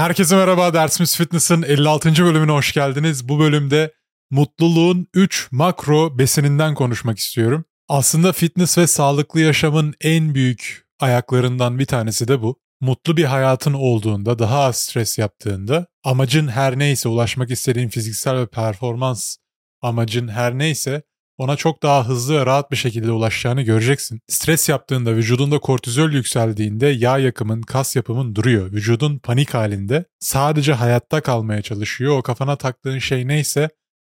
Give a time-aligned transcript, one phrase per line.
[0.00, 2.24] Herkese merhaba, Dersimiz Fitness'ın 56.
[2.24, 3.28] bölümüne hoş geldiniz.
[3.28, 3.92] Bu bölümde
[4.30, 7.64] mutluluğun 3 makro besininden konuşmak istiyorum.
[7.88, 12.60] Aslında fitness ve sağlıklı yaşamın en büyük ayaklarından bir tanesi de bu.
[12.80, 18.46] Mutlu bir hayatın olduğunda, daha az stres yaptığında, amacın her neyse, ulaşmak istediğin fiziksel ve
[18.46, 19.36] performans
[19.82, 21.02] amacın her neyse
[21.40, 24.20] ona çok daha hızlı ve rahat bir şekilde ulaşacağını göreceksin.
[24.28, 28.72] Stres yaptığında, vücudunda kortizol yükseldiğinde yağ yakımın, kas yapımın duruyor.
[28.72, 32.18] Vücudun panik halinde sadece hayatta kalmaya çalışıyor.
[32.18, 33.70] O kafana taktığın şey neyse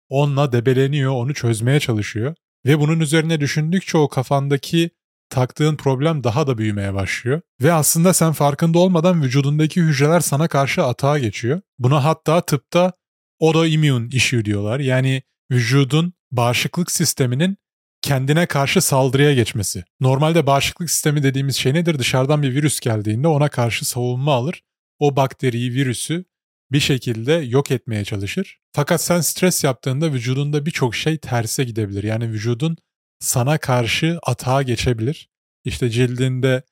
[0.09, 2.35] onunla debeleniyor, onu çözmeye çalışıyor.
[2.65, 4.89] Ve bunun üzerine düşündükçe o kafandaki
[5.29, 7.41] taktığın problem daha da büyümeye başlıyor.
[7.61, 11.61] Ve aslında sen farkında olmadan vücudundaki hücreler sana karşı atağa geçiyor.
[11.79, 12.93] Buna hatta tıpta
[13.41, 14.79] autoimmune issue diyorlar.
[14.79, 17.57] Yani vücudun bağışıklık sisteminin
[18.01, 19.83] kendine karşı saldırıya geçmesi.
[19.99, 21.99] Normalde bağışıklık sistemi dediğimiz şey nedir?
[21.99, 24.63] Dışarıdan bir virüs geldiğinde ona karşı savunma alır.
[24.99, 26.25] O bakteriyi, virüsü
[26.71, 28.59] bir şekilde yok etmeye çalışır.
[28.71, 32.03] Fakat sen stres yaptığında vücudunda birçok şey terse gidebilir.
[32.03, 32.77] Yani vücudun
[33.19, 35.29] sana karşı atağa geçebilir.
[35.63, 36.63] İşte cildinde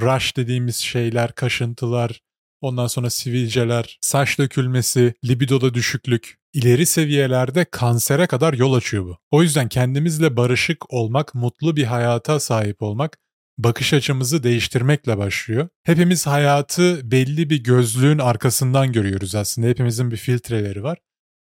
[0.00, 2.20] rash dediğimiz şeyler, kaşıntılar,
[2.60, 9.18] ondan sonra sivilceler, saç dökülmesi, libidoda düşüklük, ileri seviyelerde kansere kadar yol açıyor bu.
[9.30, 13.18] O yüzden kendimizle barışık olmak, mutlu bir hayata sahip olmak,
[13.58, 15.68] bakış açımızı değiştirmekle başlıyor.
[15.82, 19.68] Hepimiz hayatı belli bir gözlüğün arkasından görüyoruz aslında.
[19.68, 20.98] Hepimizin bir filtreleri var.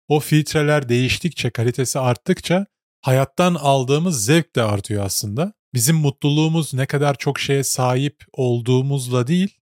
[0.08, 2.66] O filtreler değiştikçe, kalitesi arttıkça
[3.00, 5.52] hayattan aldığımız zevk de artıyor aslında.
[5.74, 9.57] Bizim mutluluğumuz ne kadar çok şeye sahip olduğumuzla değil,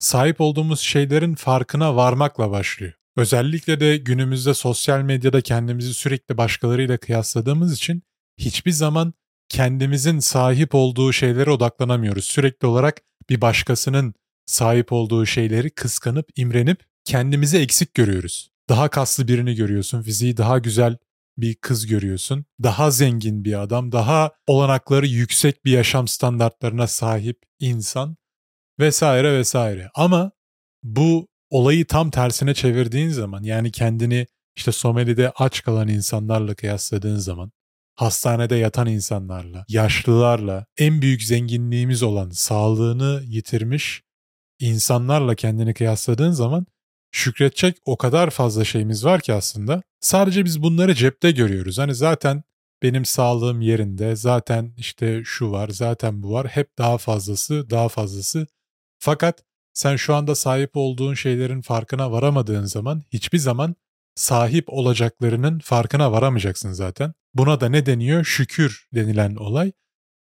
[0.00, 2.92] sahip olduğumuz şeylerin farkına varmakla başlıyor.
[3.16, 8.02] Özellikle de günümüzde sosyal medyada kendimizi sürekli başkalarıyla kıyasladığımız için
[8.38, 9.14] hiçbir zaman
[9.48, 12.24] kendimizin sahip olduğu şeylere odaklanamıyoruz.
[12.24, 14.14] Sürekli olarak bir başkasının
[14.46, 18.50] sahip olduğu şeyleri kıskanıp imrenip kendimizi eksik görüyoruz.
[18.68, 20.96] Daha kaslı birini görüyorsun, fiziği daha güzel
[21.38, 22.44] bir kız görüyorsun.
[22.62, 28.16] Daha zengin bir adam, daha olanakları yüksek bir yaşam standartlarına sahip insan
[28.80, 29.90] vesaire vesaire.
[29.94, 30.30] Ama
[30.82, 34.26] bu olayı tam tersine çevirdiğin zaman yani kendini
[34.56, 37.52] işte Somali'de aç kalan insanlarla kıyasladığın zaman
[37.96, 44.02] hastanede yatan insanlarla, yaşlılarla, en büyük zenginliğimiz olan sağlığını yitirmiş
[44.60, 46.66] insanlarla kendini kıyasladığın zaman
[47.12, 49.82] şükredecek o kadar fazla şeyimiz var ki aslında.
[50.00, 51.78] Sadece biz bunları cepte görüyoruz.
[51.78, 52.42] Hani zaten
[52.82, 56.46] benim sağlığım yerinde, zaten işte şu var, zaten bu var.
[56.46, 58.46] Hep daha fazlası, daha fazlası.
[59.00, 63.76] Fakat sen şu anda sahip olduğun şeylerin farkına varamadığın zaman hiçbir zaman
[64.14, 67.14] sahip olacaklarının farkına varamayacaksın zaten.
[67.34, 68.24] Buna da ne deniyor?
[68.24, 69.72] Şükür denilen olay.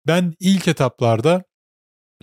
[0.06, 1.44] Ben ilk etaplarda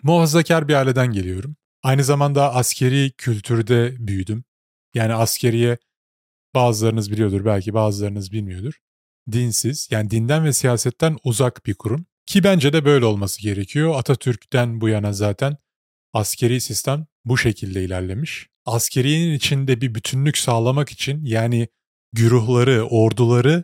[0.03, 1.55] muhafazakar bir aileden geliyorum.
[1.83, 4.43] Aynı zamanda askeri kültürde büyüdüm.
[4.93, 5.77] Yani askeriye
[6.55, 8.73] bazılarınız biliyordur belki bazılarınız bilmiyordur.
[9.31, 12.05] Dinsiz yani dinden ve siyasetten uzak bir kurum.
[12.25, 13.95] Ki bence de böyle olması gerekiyor.
[13.95, 15.57] Atatürk'ten bu yana zaten
[16.16, 18.48] askeri sistem bu şekilde ilerlemiş.
[18.66, 21.68] Askeriyenin içinde bir bütünlük sağlamak için yani
[22.14, 23.64] güruhları, orduları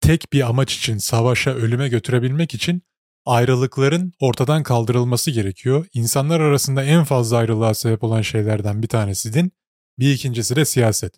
[0.00, 2.82] tek bir amaç için savaşa, ölüme götürebilmek için
[3.26, 5.86] ayrılıkların ortadan kaldırılması gerekiyor.
[5.94, 9.52] İnsanlar arasında en fazla ayrılığa sebep olan şeylerden bir tanesi din,
[9.98, 11.14] bir ikincisi de siyaset.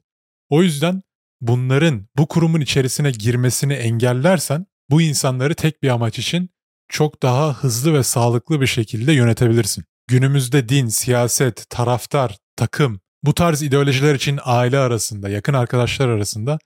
[0.48, 1.02] O yüzden
[1.40, 6.50] bunların bu kurumun içerisine girmesini engellersen bu insanları tek bir amaç için
[6.88, 9.84] çok daha hızlı ve sağlıklı bir şekilde yönetebilirsin.
[10.10, 16.58] Günümüzde din, siyaset, taraftar, takım bu tarz ideolojiler için aile arasında, yakın arkadaşlar arasında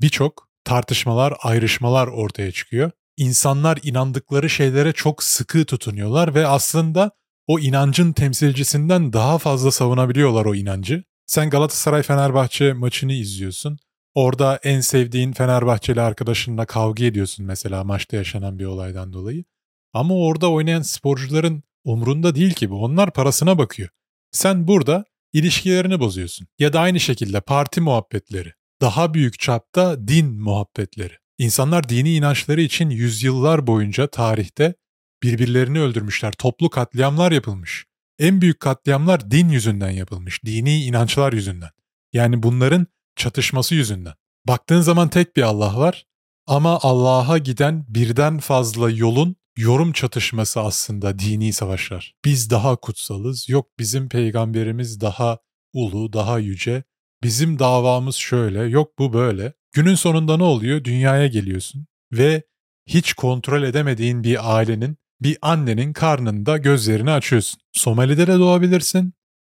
[0.00, 2.90] birçok tartışmalar, ayrışmalar ortaya çıkıyor.
[3.16, 7.10] İnsanlar inandıkları şeylere çok sıkı tutunuyorlar ve aslında
[7.46, 11.04] o inancın temsilcisinden daha fazla savunabiliyorlar o inancı.
[11.26, 13.78] Sen Galatasaray-Fenerbahçe maçını izliyorsun.
[14.14, 19.44] Orada en sevdiğin Fenerbahçeli arkadaşınla kavga ediyorsun mesela maçta yaşanan bir olaydan dolayı.
[19.92, 22.84] Ama orada oynayan sporcuların umrunda değil ki bu.
[22.84, 23.88] Onlar parasına bakıyor.
[24.32, 26.46] Sen burada ilişkilerini bozuyorsun.
[26.58, 28.52] Ya da aynı şekilde parti muhabbetleri.
[28.80, 31.14] Daha büyük çapta din muhabbetleri.
[31.38, 34.74] İnsanlar dini inançları için yüzyıllar boyunca tarihte
[35.22, 36.32] birbirlerini öldürmüşler.
[36.32, 37.86] Toplu katliamlar yapılmış.
[38.18, 40.44] En büyük katliamlar din yüzünden yapılmış.
[40.44, 41.70] Dini inançlar yüzünden.
[42.12, 42.86] Yani bunların
[43.16, 44.14] çatışması yüzünden.
[44.48, 46.06] Baktığın zaman tek bir Allah var
[46.46, 52.14] ama Allah'a giden birden fazla yolun yorum çatışması aslında dini savaşlar.
[52.24, 55.38] Biz daha kutsalız, yok bizim peygamberimiz daha
[55.72, 56.84] ulu, daha yüce,
[57.22, 59.52] bizim davamız şöyle, yok bu böyle.
[59.72, 60.84] Günün sonunda ne oluyor?
[60.84, 62.42] Dünyaya geliyorsun ve
[62.86, 67.60] hiç kontrol edemediğin bir ailenin, bir annenin karnında gözlerini açıyorsun.
[67.72, 69.12] Somali'de de doğabilirsin,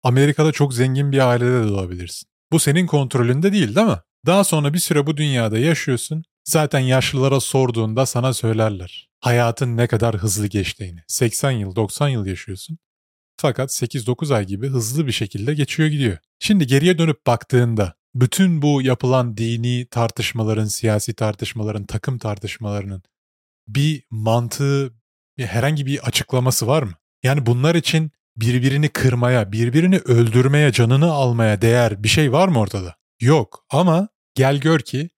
[0.04, 2.30] Amerika'da çok zengin bir ailede de doğabilirsin.
[2.52, 4.00] Bu senin kontrolünde değil değil mi?
[4.26, 6.24] Daha sonra bir süre bu dünyada yaşıyorsun.
[6.44, 9.10] Zaten yaşlılara sorduğunda sana söylerler.
[9.20, 11.00] Hayatın ne kadar hızlı geçtiğini.
[11.08, 12.78] 80 yıl, 90 yıl yaşıyorsun.
[13.38, 16.18] Fakat 8-9 ay gibi hızlı bir şekilde geçiyor gidiyor.
[16.40, 23.04] Şimdi geriye dönüp baktığında bütün bu yapılan dini tartışmaların, siyasi tartışmaların, takım tartışmalarının
[23.68, 24.94] bir mantığı,
[25.38, 26.94] bir herhangi bir açıklaması var mı?
[27.24, 32.96] Yani bunlar için birbirini kırmaya, birbirini öldürmeye, canını almaya değer bir şey var mı ortada?
[33.20, 35.10] Yok ama gel gör ki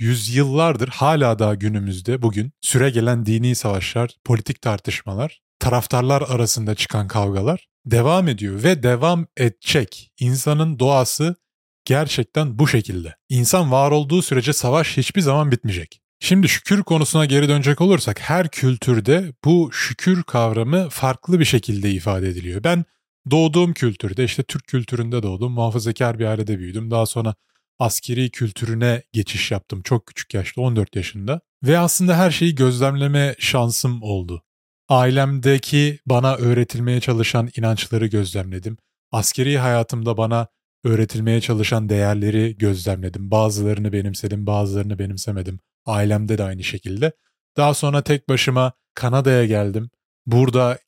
[0.00, 7.66] yüzyıllardır hala daha günümüzde bugün süre gelen dini savaşlar, politik tartışmalar, taraftarlar arasında çıkan kavgalar
[7.86, 10.12] devam ediyor ve devam edecek.
[10.20, 11.36] İnsanın doğası
[11.84, 13.16] gerçekten bu şekilde.
[13.28, 16.00] İnsan var olduğu sürece savaş hiçbir zaman bitmeyecek.
[16.20, 22.28] Şimdi şükür konusuna geri dönecek olursak her kültürde bu şükür kavramı farklı bir şekilde ifade
[22.28, 22.64] ediliyor.
[22.64, 22.84] Ben
[23.30, 26.90] doğduğum kültürde işte Türk kültüründe doğdum, muhafazakar bir ailede büyüdüm.
[26.90, 27.34] Daha sonra
[27.80, 31.40] askeri kültürüne geçiş yaptım çok küçük yaşta 14 yaşında.
[31.62, 34.42] Ve aslında her şeyi gözlemleme şansım oldu.
[34.88, 38.76] Ailemdeki bana öğretilmeye çalışan inançları gözlemledim.
[39.12, 40.46] Askeri hayatımda bana
[40.84, 43.30] öğretilmeye çalışan değerleri gözlemledim.
[43.30, 45.60] Bazılarını benimsedim, bazılarını benimsemedim.
[45.86, 47.12] Ailemde de aynı şekilde.
[47.56, 49.90] Daha sonra tek başıma Kanada'ya geldim.
[50.26, 50.78] Burada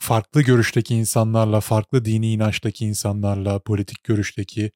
[0.00, 4.72] farklı görüşteki insanlarla, farklı dini inançtaki insanlarla, politik görüşteki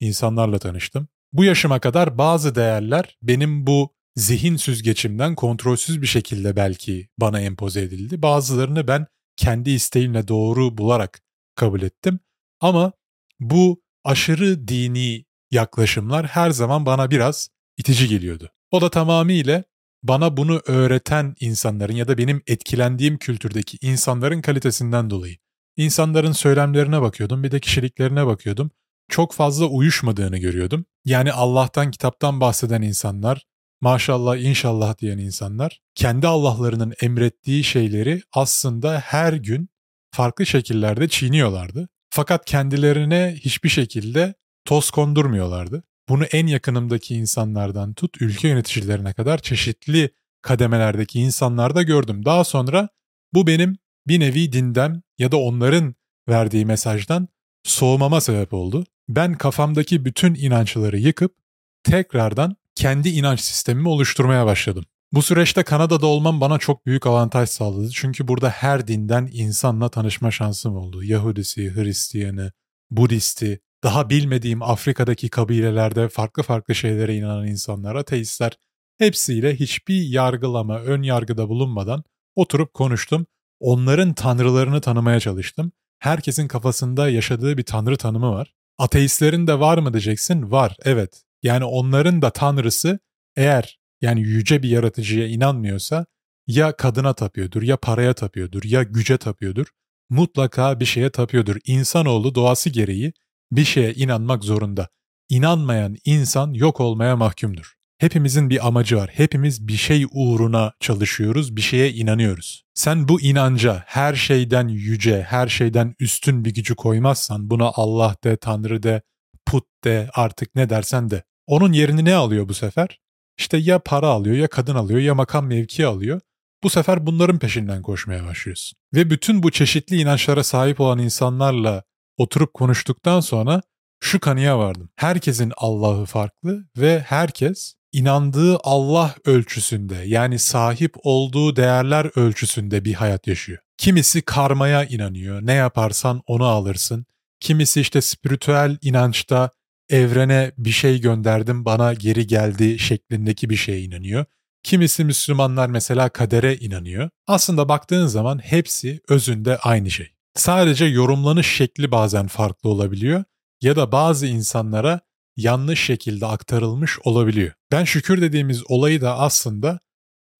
[0.00, 1.08] insanlarla tanıştım.
[1.32, 7.82] Bu yaşıma kadar bazı değerler benim bu zihin süzgeçimden kontrolsüz bir şekilde belki bana empoze
[7.82, 8.22] edildi.
[8.22, 11.20] Bazılarını ben kendi isteğimle doğru bularak
[11.54, 12.20] kabul ettim.
[12.60, 12.92] Ama
[13.40, 18.50] bu aşırı dini yaklaşımlar her zaman bana biraz itici geliyordu.
[18.70, 19.64] O da tamamıyla
[20.02, 25.36] bana bunu öğreten insanların ya da benim etkilendiğim kültürdeki insanların kalitesinden dolayı.
[25.76, 28.70] İnsanların söylemlerine bakıyordum, bir de kişiliklerine bakıyordum.
[29.08, 30.84] Çok fazla uyuşmadığını görüyordum.
[31.04, 33.42] Yani Allah'tan, kitaptan bahseden insanlar,
[33.80, 39.68] maşallah, inşallah diyen insanlar, kendi Allah'larının emrettiği şeyleri aslında her gün
[40.10, 41.88] farklı şekillerde çiğniyorlardı.
[42.10, 44.34] Fakat kendilerine hiçbir şekilde
[44.64, 45.84] toz kondurmuyorlardı.
[46.08, 50.10] Bunu en yakınımdaki insanlardan tut ülke yöneticilerine kadar çeşitli
[50.42, 52.24] kademelerdeki insanlarda gördüm.
[52.24, 52.88] Daha sonra
[53.34, 53.76] bu benim
[54.06, 55.94] bir nevi dinden ya da onların
[56.28, 57.28] verdiği mesajdan
[57.64, 58.84] soğumama sebep oldu.
[59.08, 61.34] Ben kafamdaki bütün inançları yıkıp
[61.82, 64.84] tekrardan kendi inanç sistemimi oluşturmaya başladım.
[65.12, 67.90] Bu süreçte Kanada'da olmam bana çok büyük avantaj sağladı.
[67.90, 71.04] Çünkü burada her dinden insanla tanışma şansım oldu.
[71.04, 72.52] Yahudisi, Hristiyanı,
[72.90, 78.52] Budisti, daha bilmediğim Afrika'daki kabilelerde farklı farklı şeylere inanan insanlar, ateistler
[78.98, 82.04] hepsiyle hiçbir yargılama, ön yargıda bulunmadan
[82.36, 83.26] oturup konuştum.
[83.60, 85.72] Onların tanrılarını tanımaya çalıştım.
[85.98, 88.54] Herkesin kafasında yaşadığı bir tanrı tanımı var.
[88.78, 90.50] Ateistlerin de var mı diyeceksin?
[90.50, 91.22] Var, evet.
[91.42, 92.98] Yani onların da tanrısı
[93.36, 96.06] eğer yani yüce bir yaratıcıya inanmıyorsa
[96.46, 99.66] ya kadına tapıyordur, ya paraya tapıyordur, ya güce tapıyordur.
[100.10, 101.56] Mutlaka bir şeye tapıyordur.
[101.64, 103.12] İnsanoğlu doğası gereği
[103.52, 104.88] bir şeye inanmak zorunda.
[105.28, 107.77] İnanmayan insan yok olmaya mahkumdur.
[107.98, 109.10] Hepimizin bir amacı var.
[109.12, 112.64] Hepimiz bir şey uğruna çalışıyoruz, bir şeye inanıyoruz.
[112.74, 118.36] Sen bu inanca her şeyden yüce, her şeyden üstün bir gücü koymazsan, buna Allah de,
[118.36, 119.02] Tanrı de,
[119.46, 121.22] put de, artık ne dersen de.
[121.46, 123.00] Onun yerini ne alıyor bu sefer?
[123.38, 126.20] İşte ya para alıyor, ya kadın alıyor, ya makam mevki alıyor.
[126.62, 128.78] Bu sefer bunların peşinden koşmaya başlıyorsun.
[128.94, 131.82] Ve bütün bu çeşitli inançlara sahip olan insanlarla
[132.16, 133.62] oturup konuştuktan sonra
[134.00, 134.90] şu kanıya vardım.
[134.96, 143.26] Herkesin Allah'ı farklı ve herkes inandığı Allah ölçüsünde yani sahip olduğu değerler ölçüsünde bir hayat
[143.26, 143.58] yaşıyor.
[143.78, 145.46] Kimisi karmaya inanıyor.
[145.46, 147.06] Ne yaparsan onu alırsın.
[147.40, 149.50] Kimisi işte spiritüel inançta
[149.88, 154.24] evrene bir şey gönderdim bana geri geldi şeklindeki bir şeye inanıyor.
[154.62, 157.10] Kimisi Müslümanlar mesela kadere inanıyor.
[157.26, 160.10] Aslında baktığın zaman hepsi özünde aynı şey.
[160.34, 163.24] Sadece yorumlanış şekli bazen farklı olabiliyor
[163.62, 165.00] ya da bazı insanlara
[165.38, 167.52] yanlış şekilde aktarılmış olabiliyor.
[167.72, 169.80] Ben şükür dediğimiz olayı da aslında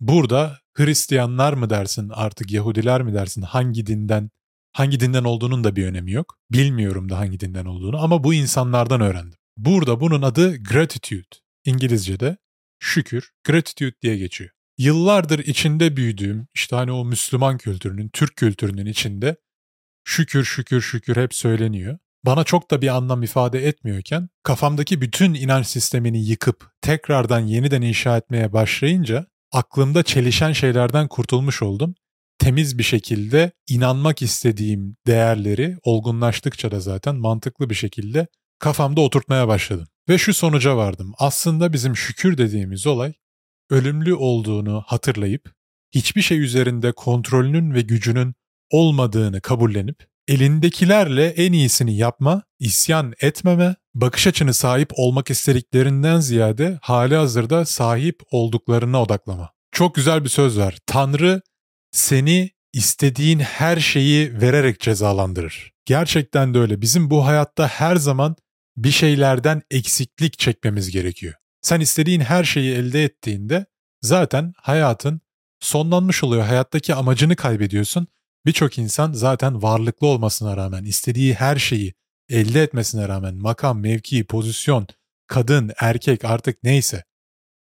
[0.01, 4.31] burada Hristiyanlar mı dersin artık Yahudiler mi dersin hangi dinden
[4.73, 6.39] hangi dinden olduğunun da bir önemi yok.
[6.53, 9.39] Bilmiyorum da hangi dinden olduğunu ama bu insanlardan öğrendim.
[9.57, 11.37] Burada bunun adı gratitude.
[11.65, 12.37] İngilizce'de
[12.79, 14.51] şükür, gratitude diye geçiyor.
[14.79, 19.37] Yıllardır içinde büyüdüğüm işte hani o Müslüman kültürünün, Türk kültürünün içinde
[20.05, 21.99] şükür şükür şükür hep söyleniyor.
[22.25, 28.17] Bana çok da bir anlam ifade etmiyorken kafamdaki bütün inanç sistemini yıkıp tekrardan yeniden inşa
[28.17, 31.95] etmeye başlayınca aklımda çelişen şeylerden kurtulmuş oldum.
[32.39, 38.27] Temiz bir şekilde inanmak istediğim değerleri olgunlaştıkça da zaten mantıklı bir şekilde
[38.59, 39.87] kafamda oturtmaya başladım.
[40.09, 41.13] Ve şu sonuca vardım.
[41.19, 43.13] Aslında bizim şükür dediğimiz olay
[43.71, 45.53] ölümlü olduğunu hatırlayıp
[45.95, 48.35] hiçbir şey üzerinde kontrolünün ve gücünün
[48.71, 57.17] olmadığını kabullenip elindekilerle en iyisini yapma, isyan etmeme, bakış açını sahip olmak istediklerinden ziyade hali
[57.17, 59.51] hazırda sahip olduklarına odaklama.
[59.73, 60.79] Çok güzel bir söz var.
[60.87, 61.41] Tanrı
[61.91, 65.73] seni istediğin her şeyi vererek cezalandırır.
[65.85, 66.81] Gerçekten de öyle.
[66.81, 68.37] Bizim bu hayatta her zaman
[68.77, 71.35] bir şeylerden eksiklik çekmemiz gerekiyor.
[71.61, 73.67] Sen istediğin her şeyi elde ettiğinde
[74.03, 75.21] zaten hayatın
[75.61, 76.45] sonlanmış oluyor.
[76.45, 78.07] Hayattaki amacını kaybediyorsun.
[78.49, 81.95] Birçok insan zaten varlıklı olmasına rağmen, istediği her şeyi
[82.29, 84.87] elde etmesine rağmen makam, mevki, pozisyon,
[85.27, 87.05] kadın, erkek artık neyse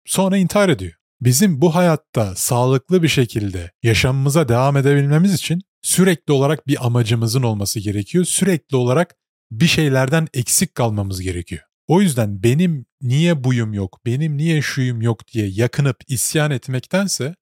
[0.07, 0.93] sonra intihar ediyor.
[1.21, 7.81] Bizim bu hayatta sağlıklı bir şekilde yaşamımıza devam edebilmemiz için sürekli olarak bir amacımızın olması
[7.81, 8.25] gerekiyor.
[8.25, 9.15] Sürekli olarak
[9.51, 11.62] bir şeylerden eksik kalmamız gerekiyor.
[11.87, 17.35] O yüzden benim niye buyum yok, benim niye şuyum yok diye yakınıp isyan etmektense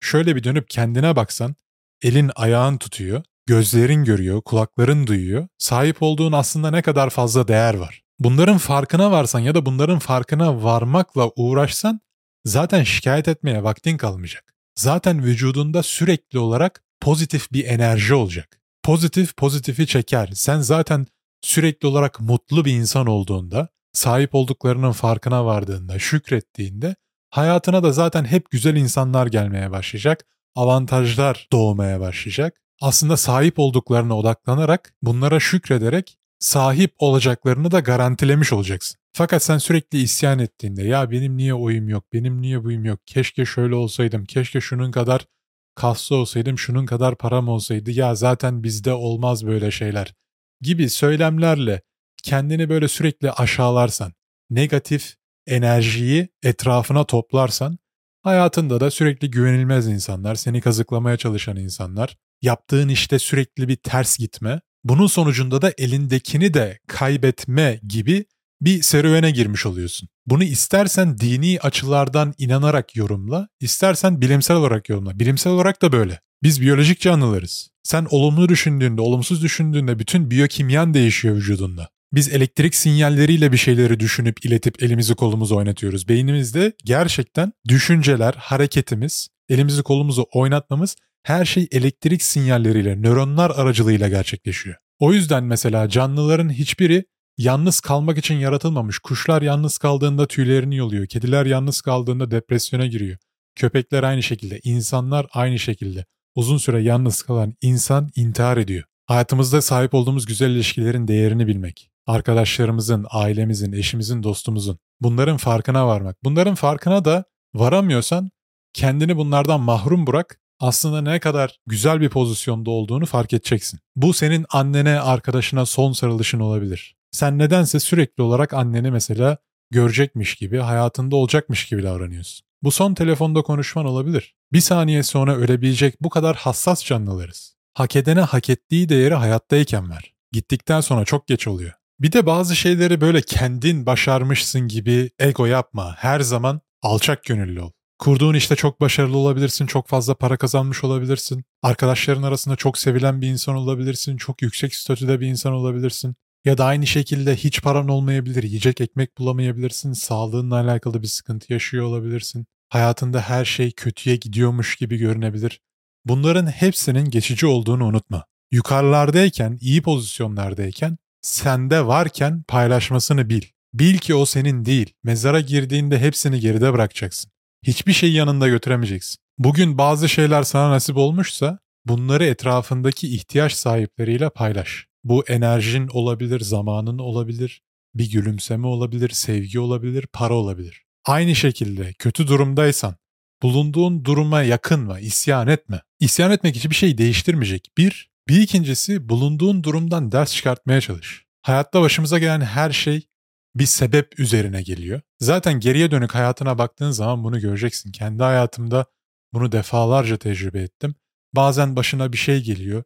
[0.00, 1.56] şöyle bir dönüp kendine baksan
[2.02, 5.48] elin ayağın tutuyor, gözlerin görüyor, kulakların duyuyor.
[5.58, 8.02] Sahip olduğun aslında ne kadar fazla değer var.
[8.18, 12.00] Bunların farkına varsan ya da bunların farkına varmakla uğraşsan
[12.44, 14.54] zaten şikayet etmeye vaktin kalmayacak.
[14.74, 18.60] Zaten vücudunda sürekli olarak pozitif bir enerji olacak.
[18.82, 20.30] Pozitif pozitifi çeker.
[20.34, 21.06] Sen zaten
[21.42, 26.96] sürekli olarak mutlu bir insan olduğunda, sahip olduklarının farkına vardığında, şükrettiğinde
[27.30, 30.24] hayatına da zaten hep güzel insanlar gelmeye başlayacak,
[30.56, 32.60] avantajlar doğmaya başlayacak.
[32.80, 38.98] Aslında sahip olduklarına odaklanarak, bunlara şükrederek sahip olacaklarını da garantilemiş olacaksın.
[39.12, 43.44] Fakat sen sürekli isyan ettiğinde ya benim niye oyum yok, benim niye buyum yok, keşke
[43.44, 45.26] şöyle olsaydım, keşke şunun kadar
[45.74, 50.14] kaslı olsaydım, şunun kadar param olsaydı, ya zaten bizde olmaz böyle şeyler
[50.60, 51.82] gibi söylemlerle
[52.22, 54.12] kendini böyle sürekli aşağılarsan,
[54.50, 57.78] negatif enerjiyi etrafına toplarsan,
[58.26, 64.60] hayatında da sürekli güvenilmez insanlar, seni kazıklamaya çalışan insanlar, yaptığın işte sürekli bir ters gitme,
[64.84, 68.24] bunun sonucunda da elindekini de kaybetme gibi
[68.60, 70.08] bir serüvene girmiş oluyorsun.
[70.26, 75.18] Bunu istersen dini açılardan inanarak yorumla, istersen bilimsel olarak yorumla.
[75.18, 76.20] Bilimsel olarak da böyle.
[76.42, 77.70] Biz biyolojik canlılarız.
[77.82, 81.88] Sen olumlu düşündüğünde, olumsuz düşündüğünde bütün biyokimyan değişiyor vücudunda.
[82.12, 86.08] Biz elektrik sinyalleriyle bir şeyleri düşünüp iletip elimizi kolumuzu oynatıyoruz.
[86.08, 94.76] Beynimizde gerçekten düşünceler, hareketimiz, elimizi kolumuzu oynatmamız her şey elektrik sinyalleriyle, nöronlar aracılığıyla gerçekleşiyor.
[94.98, 97.04] O yüzden mesela canlıların hiçbiri
[97.38, 98.98] yalnız kalmak için yaratılmamış.
[98.98, 101.06] Kuşlar yalnız kaldığında tüylerini yoluyor.
[101.06, 103.18] Kediler yalnız kaldığında depresyona giriyor.
[103.56, 106.04] Köpekler aynı şekilde, insanlar aynı şekilde.
[106.34, 108.84] Uzun süre yalnız kalan insan intihar ediyor.
[109.06, 111.90] Hayatımızda sahip olduğumuz güzel ilişkilerin değerini bilmek.
[112.06, 114.78] Arkadaşlarımızın, ailemizin, eşimizin, dostumuzun.
[115.00, 116.24] Bunların farkına varmak.
[116.24, 118.30] Bunların farkına da varamıyorsan
[118.72, 123.80] kendini bunlardan mahrum bırak aslında ne kadar güzel bir pozisyonda olduğunu fark edeceksin.
[123.96, 126.96] Bu senin annene, arkadaşına son sarılışın olabilir.
[127.10, 129.38] Sen nedense sürekli olarak anneni mesela
[129.70, 132.46] görecekmiş gibi, hayatında olacakmış gibi davranıyorsun.
[132.62, 134.34] Bu son telefonda konuşman olabilir.
[134.52, 137.56] Bir saniye sonra ölebilecek bu kadar hassas canlılarız.
[137.74, 140.12] Hak edene hak ettiği değeri hayattayken ver.
[140.32, 141.72] Gittikten sonra çok geç oluyor.
[142.00, 145.94] Bir de bazı şeyleri böyle kendin başarmışsın gibi ego yapma.
[145.98, 147.70] Her zaman alçak gönüllü ol.
[147.98, 151.44] Kurduğun işte çok başarılı olabilirsin, çok fazla para kazanmış olabilirsin.
[151.62, 156.14] Arkadaşların arasında çok sevilen bir insan olabilirsin, çok yüksek statüde bir insan olabilirsin.
[156.44, 161.84] Ya da aynı şekilde hiç paran olmayabilir, yiyecek ekmek bulamayabilirsin, sağlığınla alakalı bir sıkıntı yaşıyor
[161.84, 162.46] olabilirsin.
[162.68, 165.60] Hayatında her şey kötüye gidiyormuş gibi görünebilir.
[166.04, 168.24] Bunların hepsinin geçici olduğunu unutma.
[168.50, 173.42] Yukarılardayken, iyi pozisyonlardayken, sende varken paylaşmasını bil.
[173.74, 174.94] Bil ki o senin değil.
[175.04, 177.30] Mezara girdiğinde hepsini geride bırakacaksın.
[177.66, 179.16] Hiçbir şeyi yanında götüremeyeceksin.
[179.38, 184.86] Bugün bazı şeyler sana nasip olmuşsa bunları etrafındaki ihtiyaç sahipleriyle paylaş.
[185.04, 187.62] Bu enerjin olabilir, zamanın olabilir,
[187.94, 190.82] bir gülümseme olabilir, sevgi olabilir, para olabilir.
[191.04, 192.96] Aynı şekilde kötü durumdaysan
[193.42, 195.82] bulunduğun duruma yakınma, isyan etme.
[196.00, 197.70] İsyan etmek hiçbir şey değiştirmeyecek.
[197.78, 201.24] Bir, bir ikincisi bulunduğun durumdan ders çıkartmaya çalış.
[201.42, 203.08] Hayatta başımıza gelen her şey
[203.54, 205.00] bir sebep üzerine geliyor.
[205.20, 207.92] Zaten geriye dönük hayatına baktığın zaman bunu göreceksin.
[207.92, 208.86] Kendi hayatımda
[209.32, 210.94] bunu defalarca tecrübe ettim.
[211.32, 212.84] Bazen başına bir şey geliyor.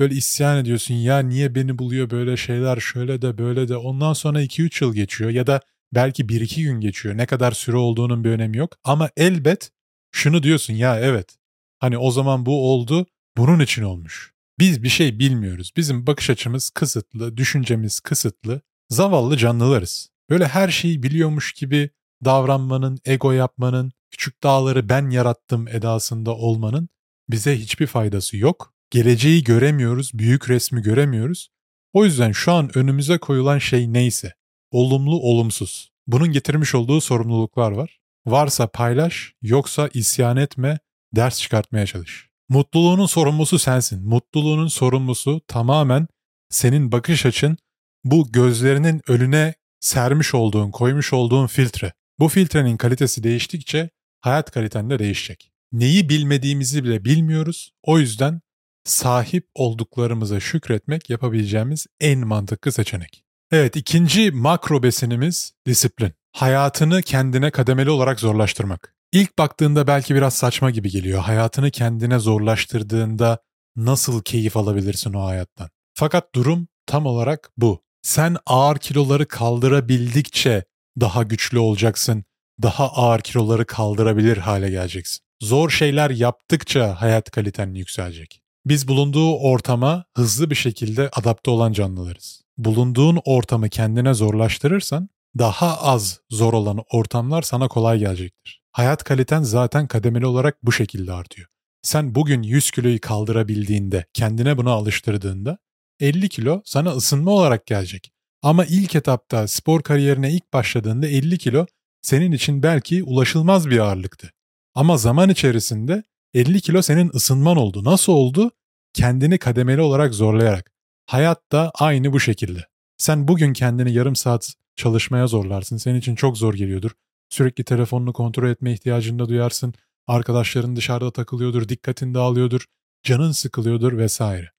[0.00, 3.76] Böyle isyan ediyorsun ya niye beni buluyor böyle şeyler şöyle de böyle de.
[3.76, 5.60] Ondan sonra 2-3 yıl geçiyor ya da
[5.94, 7.16] belki 1-2 gün geçiyor.
[7.16, 8.76] Ne kadar süre olduğunun bir önemi yok.
[8.84, 9.70] Ama elbet
[10.12, 11.36] şunu diyorsun ya evet
[11.78, 13.06] hani o zaman bu oldu
[13.36, 14.31] bunun için olmuş.
[14.62, 15.72] Biz bir şey bilmiyoruz.
[15.76, 18.60] Bizim bakış açımız kısıtlı, düşüncemiz kısıtlı.
[18.90, 20.10] zavallı canlılarız.
[20.30, 21.90] Böyle her şeyi biliyormuş gibi
[22.24, 26.88] davranmanın, ego yapmanın, küçük dağları ben yarattım edasında olmanın
[27.28, 28.74] bize hiçbir faydası yok.
[28.90, 31.48] Geleceği göremiyoruz, büyük resmi göremiyoruz.
[31.92, 34.34] O yüzden şu an önümüze koyulan şey neyse,
[34.70, 35.90] olumlu olumsuz.
[36.06, 38.00] Bunun getirmiş olduğu sorumluluklar var.
[38.26, 40.78] Varsa paylaş, yoksa isyan etme,
[41.12, 42.31] ders çıkartmaya çalış.
[42.52, 44.08] Mutluluğunun sorumlusu sensin.
[44.08, 46.06] Mutluluğunun sorumlusu tamamen
[46.50, 47.56] senin bakış açın
[48.04, 51.92] bu gözlerinin önüne sermiş olduğun, koymuş olduğun filtre.
[52.18, 53.90] Bu filtrenin kalitesi değiştikçe
[54.20, 55.50] hayat kaliten de değişecek.
[55.72, 57.70] Neyi bilmediğimizi bile bilmiyoruz.
[57.82, 58.40] O yüzden
[58.84, 63.24] sahip olduklarımıza şükretmek yapabileceğimiz en mantıklı seçenek.
[63.52, 66.12] Evet ikinci makro besinimiz disiplin.
[66.32, 68.94] Hayatını kendine kademeli olarak zorlaştırmak.
[69.12, 71.20] İlk baktığında belki biraz saçma gibi geliyor.
[71.20, 73.38] Hayatını kendine zorlaştırdığında
[73.76, 75.68] nasıl keyif alabilirsin o hayattan?
[75.94, 77.82] Fakat durum tam olarak bu.
[78.02, 80.64] Sen ağır kiloları kaldırabildikçe
[81.00, 82.24] daha güçlü olacaksın.
[82.62, 85.20] Daha ağır kiloları kaldırabilir hale geleceksin.
[85.42, 88.40] Zor şeyler yaptıkça hayat kaliten yükselecek.
[88.66, 92.42] Biz bulunduğu ortama hızlı bir şekilde adapte olan canlılarız.
[92.58, 98.61] Bulunduğun ortamı kendine zorlaştırırsan daha az zor olan ortamlar sana kolay gelecektir.
[98.72, 101.48] Hayat kaliten zaten kademeli olarak bu şekilde artıyor.
[101.82, 105.58] Sen bugün 100 kiloyu kaldırabildiğinde, kendine buna alıştırdığında
[106.00, 108.12] 50 kilo sana ısınma olarak gelecek.
[108.42, 111.66] Ama ilk etapta spor kariyerine ilk başladığında 50 kilo
[112.02, 114.32] senin için belki ulaşılmaz bir ağırlıktı.
[114.74, 116.02] Ama zaman içerisinde
[116.34, 117.84] 50 kilo senin ısınman oldu.
[117.84, 118.50] Nasıl oldu?
[118.92, 120.70] Kendini kademeli olarak zorlayarak.
[121.06, 122.66] Hayat da aynı bu şekilde.
[122.98, 125.76] Sen bugün kendini yarım saat çalışmaya zorlarsın.
[125.76, 126.90] Senin için çok zor geliyordur.
[127.32, 129.74] Sürekli telefonunu kontrol etme ihtiyacında duyarsın.
[130.06, 132.64] Arkadaşların dışarıda takılıyordur, dikkatin dağılıyordur,
[133.02, 134.50] canın sıkılıyordur vesaire.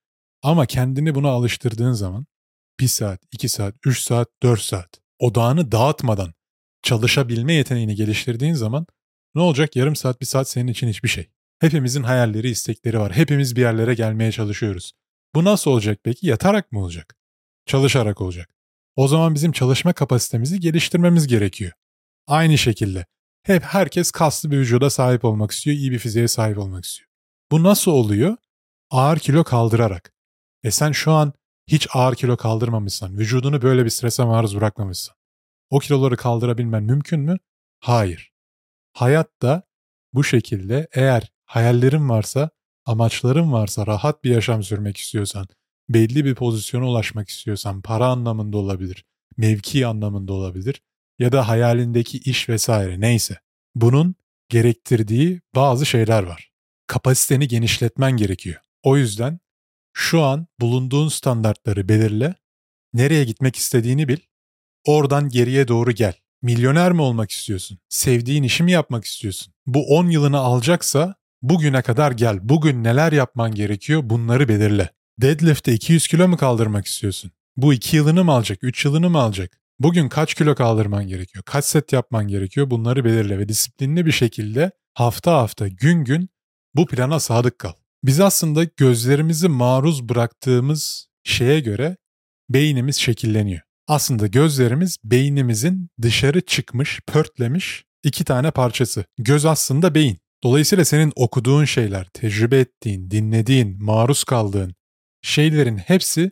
[0.41, 2.25] Ama kendini buna alıştırdığın zaman
[2.79, 6.33] 1 saat, 2 saat, 3 saat, 4 saat odağını dağıtmadan
[6.83, 8.85] çalışabilme yeteneğini geliştirdiğin zaman
[9.35, 9.75] ne olacak?
[9.75, 11.29] Yarım saat, bir saat senin için hiçbir şey.
[11.59, 13.15] Hepimizin hayalleri, istekleri var.
[13.15, 14.93] Hepimiz bir yerlere gelmeye çalışıyoruz.
[15.35, 16.27] Bu nasıl olacak peki?
[16.27, 17.15] Yatarak mı olacak?
[17.65, 18.49] Çalışarak olacak.
[18.95, 21.71] O zaman bizim çalışma kapasitemizi geliştirmemiz gerekiyor.
[22.27, 23.05] Aynı şekilde
[23.43, 27.09] hep herkes kaslı bir vücuda sahip olmak istiyor, iyi bir fiziğe sahip olmak istiyor.
[27.51, 28.37] Bu nasıl oluyor?
[28.89, 30.13] Ağır kilo kaldırarak.
[30.63, 31.33] E sen şu an
[31.67, 35.15] hiç ağır kilo kaldırmamışsan, vücudunu böyle bir strese maruz bırakmamışsan,
[35.69, 37.37] o kiloları kaldırabilmen mümkün mü?
[37.79, 38.31] Hayır.
[38.93, 39.63] Hayatta
[40.13, 42.49] bu şekilde eğer hayallerin varsa,
[42.85, 45.47] amaçların varsa, rahat bir yaşam sürmek istiyorsan,
[45.89, 49.05] belli bir pozisyona ulaşmak istiyorsan, para anlamında olabilir,
[49.37, 50.81] mevki anlamında olabilir
[51.19, 53.37] ya da hayalindeki iş vesaire neyse.
[53.75, 54.15] Bunun
[54.49, 56.51] gerektirdiği bazı şeyler var.
[56.87, 58.61] Kapasiteni genişletmen gerekiyor.
[58.83, 59.39] O yüzden
[59.93, 62.35] şu an bulunduğun standartları belirle,
[62.93, 64.17] nereye gitmek istediğini bil,
[64.85, 66.13] oradan geriye doğru gel.
[66.41, 67.79] Milyoner mi olmak istiyorsun?
[67.89, 69.53] Sevdiğin işi mi yapmak istiyorsun?
[69.65, 72.39] Bu 10 yılını alacaksa bugüne kadar gel.
[72.41, 74.89] Bugün neler yapman gerekiyor bunları belirle.
[75.21, 77.31] Deadlift'te 200 kilo mu kaldırmak istiyorsun?
[77.57, 78.59] Bu 2 yılını mı alacak?
[78.61, 79.62] 3 yılını mı alacak?
[79.79, 81.43] Bugün kaç kilo kaldırman gerekiyor?
[81.43, 82.69] Kaç set yapman gerekiyor?
[82.69, 86.29] Bunları belirle ve disiplinli bir şekilde hafta hafta gün gün
[86.75, 87.73] bu plana sadık kal.
[88.03, 91.97] Biz aslında gözlerimizi maruz bıraktığımız şeye göre
[92.49, 93.61] beynimiz şekilleniyor.
[93.87, 99.05] Aslında gözlerimiz beynimizin dışarı çıkmış, pörtlemiş iki tane parçası.
[99.17, 100.17] Göz aslında beyin.
[100.43, 104.75] Dolayısıyla senin okuduğun şeyler, tecrübe ettiğin, dinlediğin, maruz kaldığın
[105.21, 106.31] şeylerin hepsi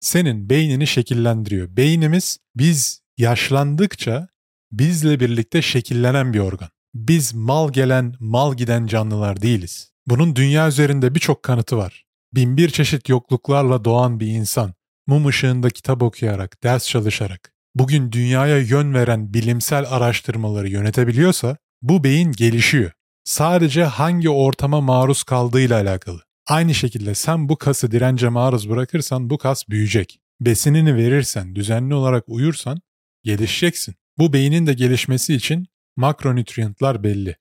[0.00, 1.76] senin beynini şekillendiriyor.
[1.76, 4.28] Beynimiz biz yaşlandıkça
[4.72, 6.68] bizle birlikte şekillenen bir organ.
[6.94, 9.92] Biz mal gelen, mal giden canlılar değiliz.
[10.06, 12.04] Bunun dünya üzerinde birçok kanıtı var.
[12.34, 14.74] Binbir çeşit yokluklarla doğan bir insan,
[15.06, 22.32] mum ışığında kitap okuyarak, ders çalışarak, bugün dünyaya yön veren bilimsel araştırmaları yönetebiliyorsa, bu beyin
[22.32, 22.92] gelişiyor.
[23.24, 26.22] Sadece hangi ortama maruz kaldığıyla alakalı.
[26.50, 30.20] Aynı şekilde sen bu kası dirence maruz bırakırsan bu kas büyüyecek.
[30.40, 32.80] Besinini verirsen, düzenli olarak uyursan
[33.24, 33.94] gelişeceksin.
[34.18, 37.36] Bu beynin de gelişmesi için makronütriyentler belli.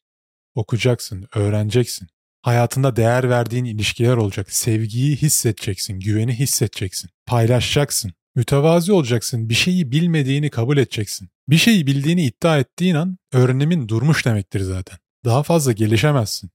[0.55, 2.07] Okuyacaksın, öğreneceksin.
[2.41, 4.51] Hayatında değer verdiğin ilişkiler olacak.
[4.51, 7.09] Sevgiyi hissedeceksin, güveni hissedeceksin.
[7.25, 8.13] Paylaşacaksın.
[8.35, 9.49] Mütevazi olacaksın.
[9.49, 11.29] Bir şeyi bilmediğini kabul edeceksin.
[11.47, 14.97] Bir şeyi bildiğini iddia ettiğin an öğrenimin durmuş demektir zaten.
[15.25, 16.49] Daha fazla gelişemezsin.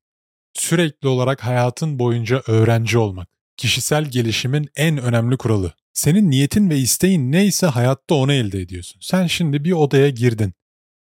[0.54, 3.28] Sürekli olarak hayatın boyunca öğrenci olmak.
[3.56, 5.74] Kişisel gelişimin en önemli kuralı.
[5.92, 9.00] Senin niyetin ve isteğin neyse hayatta onu elde ediyorsun.
[9.02, 10.52] Sen şimdi bir odaya girdin.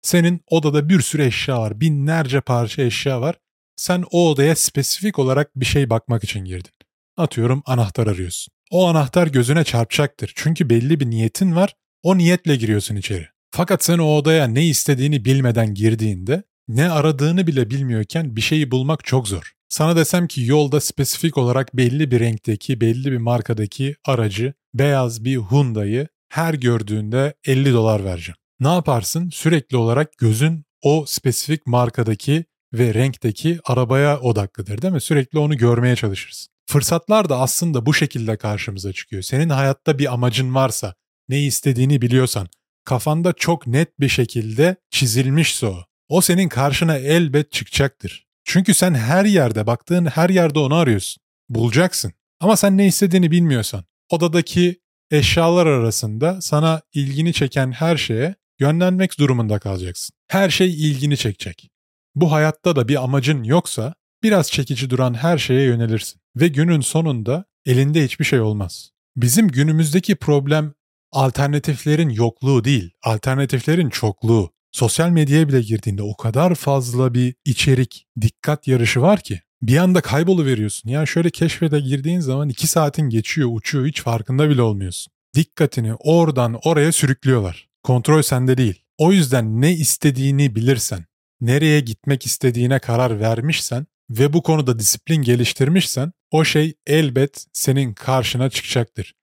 [0.03, 3.37] Senin odada bir sürü eşya var, binlerce parça eşya var.
[3.77, 6.73] Sen o odaya spesifik olarak bir şey bakmak için girdin.
[7.17, 8.53] Atıyorum anahtar arıyorsun.
[8.71, 10.33] O anahtar gözüne çarpacaktır.
[10.35, 13.27] Çünkü belli bir niyetin var O niyetle giriyorsun içeri.
[13.51, 19.05] Fakat sen o odaya ne istediğini bilmeden girdiğinde ne aradığını bile bilmiyorken bir şeyi bulmak
[19.05, 19.53] çok zor.
[19.69, 25.37] Sana desem ki yolda spesifik olarak belli bir renkteki, belli bir markadaki aracı, beyaz bir
[25.37, 28.37] Hyundai'yi her gördüğünde 50 dolar vereceğim.
[28.61, 29.31] Ne yaparsın?
[29.31, 35.01] Sürekli olarak gözün o spesifik markadaki ve renkteki arabaya odaklıdır değil mi?
[35.01, 36.53] Sürekli onu görmeye çalışırsın.
[36.67, 39.23] Fırsatlar da aslında bu şekilde karşımıza çıkıyor.
[39.23, 40.95] Senin hayatta bir amacın varsa,
[41.29, 42.49] ne istediğini biliyorsan,
[42.85, 48.27] kafanda çok net bir şekilde çizilmişse o, o senin karşına elbet çıkacaktır.
[48.45, 51.23] Çünkü sen her yerde, baktığın her yerde onu arıyorsun.
[51.49, 52.13] Bulacaksın.
[52.41, 59.59] Ama sen ne istediğini bilmiyorsan, odadaki eşyalar arasında sana ilgini çeken her şeye yönlenmek durumunda
[59.59, 60.17] kalacaksın.
[60.29, 61.71] Her şey ilgini çekecek.
[62.15, 67.45] Bu hayatta da bir amacın yoksa biraz çekici duran her şeye yönelirsin ve günün sonunda
[67.67, 68.91] elinde hiçbir şey olmaz.
[69.17, 70.75] Bizim günümüzdeki problem
[71.13, 74.51] alternatiflerin yokluğu değil, alternatiflerin çokluğu.
[74.73, 80.01] Sosyal medyaya bile girdiğinde o kadar fazla bir içerik, dikkat yarışı var ki bir anda
[80.01, 80.89] kayboluveriyorsun.
[80.91, 85.13] Yani şöyle keşfede girdiğin zaman iki saatin geçiyor, uçuyor, hiç farkında bile olmuyorsun.
[85.35, 87.69] Dikkatini oradan oraya sürüklüyorlar.
[87.83, 88.83] Kontrol sende değil.
[88.99, 91.05] O yüzden ne istediğini bilirsen,
[91.41, 98.51] nereye gitmek istediğine karar vermişsen ve bu konuda disiplin geliştirmişsen o şey elbet senin karşına
[98.51, 99.15] çıkacaktır.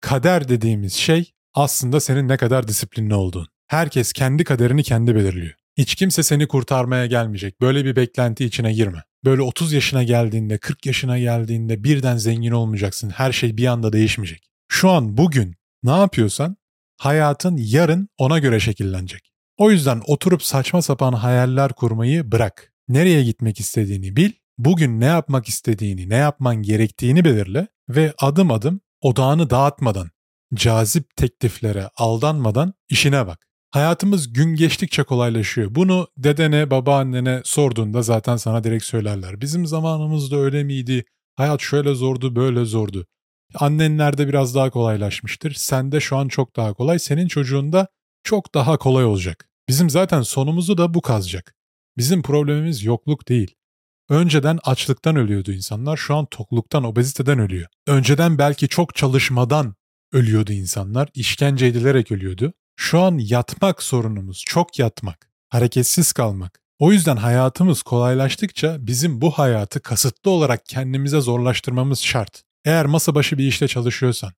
[0.00, 3.53] Kader dediğimiz şey aslında senin ne kadar disiplinli olduğun.
[3.74, 5.54] Herkes kendi kaderini kendi belirliyor.
[5.76, 7.60] Hiç kimse seni kurtarmaya gelmeyecek.
[7.60, 9.02] Böyle bir beklenti içine girme.
[9.24, 13.10] Böyle 30 yaşına geldiğinde, 40 yaşına geldiğinde birden zengin olmayacaksın.
[13.10, 14.42] Her şey bir anda değişmeyecek.
[14.68, 16.56] Şu an bugün ne yapıyorsan
[16.96, 19.32] hayatın yarın ona göre şekillenecek.
[19.58, 22.72] O yüzden oturup saçma sapan hayaller kurmayı bırak.
[22.88, 28.80] Nereye gitmek istediğini bil, bugün ne yapmak istediğini, ne yapman gerektiğini belirle ve adım adım
[29.00, 30.10] odağını dağıtmadan,
[30.54, 33.53] cazip tekliflere aldanmadan işine bak.
[33.74, 35.74] Hayatımız gün geçtikçe kolaylaşıyor.
[35.74, 39.40] Bunu dedene, babaannene sorduğunda zaten sana direkt söylerler.
[39.40, 41.04] Bizim zamanımızda öyle miydi?
[41.36, 43.06] Hayat şöyle zordu, böyle zordu.
[43.54, 45.54] Annenlerde biraz daha kolaylaşmıştır.
[45.54, 46.98] Sende şu an çok daha kolay.
[46.98, 47.88] Senin çocuğunda
[48.24, 49.48] çok daha kolay olacak.
[49.68, 51.54] Bizim zaten sonumuzu da bu kazacak.
[51.96, 53.54] Bizim problemimiz yokluk değil.
[54.08, 57.66] Önceden açlıktan ölüyordu insanlar, şu an tokluktan, obeziteden ölüyor.
[57.86, 59.74] Önceden belki çok çalışmadan
[60.12, 62.52] ölüyordu insanlar, işkence edilerek ölüyordu.
[62.76, 66.60] Şu an yatmak sorunumuz, çok yatmak, hareketsiz kalmak.
[66.78, 72.42] O yüzden hayatımız kolaylaştıkça bizim bu hayatı kasıtlı olarak kendimize zorlaştırmamız şart.
[72.64, 74.32] Eğer masa başı bir işte çalışıyorsan,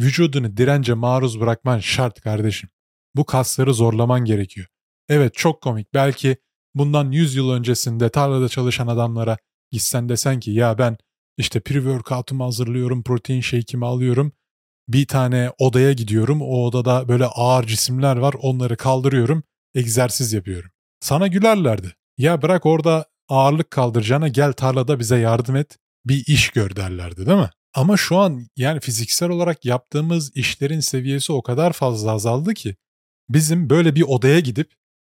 [0.00, 2.70] vücudunu dirence maruz bırakman şart kardeşim.
[3.16, 4.66] Bu kasları zorlaman gerekiyor.
[5.08, 5.94] Evet çok komik.
[5.94, 6.36] Belki
[6.74, 9.38] bundan 100 yıl öncesinde tarlada çalışan adamlara
[9.70, 10.96] gitsen desen ki ya ben
[11.36, 14.32] işte pre-workout'umu hazırlıyorum, protein shake'imi alıyorum.
[14.88, 16.42] Bir tane odaya gidiyorum.
[16.42, 18.34] O odada böyle ağır cisimler var.
[18.40, 19.42] Onları kaldırıyorum.
[19.74, 20.70] Egzersiz yapıyorum.
[21.00, 21.94] Sana gülerlerdi.
[22.18, 25.78] Ya bırak orada ağırlık kaldıracağına gel tarlada bize yardım et.
[26.04, 27.50] Bir iş gör derlerdi değil mi?
[27.74, 32.76] Ama şu an yani fiziksel olarak yaptığımız işlerin seviyesi o kadar fazla azaldı ki
[33.28, 34.74] bizim böyle bir odaya gidip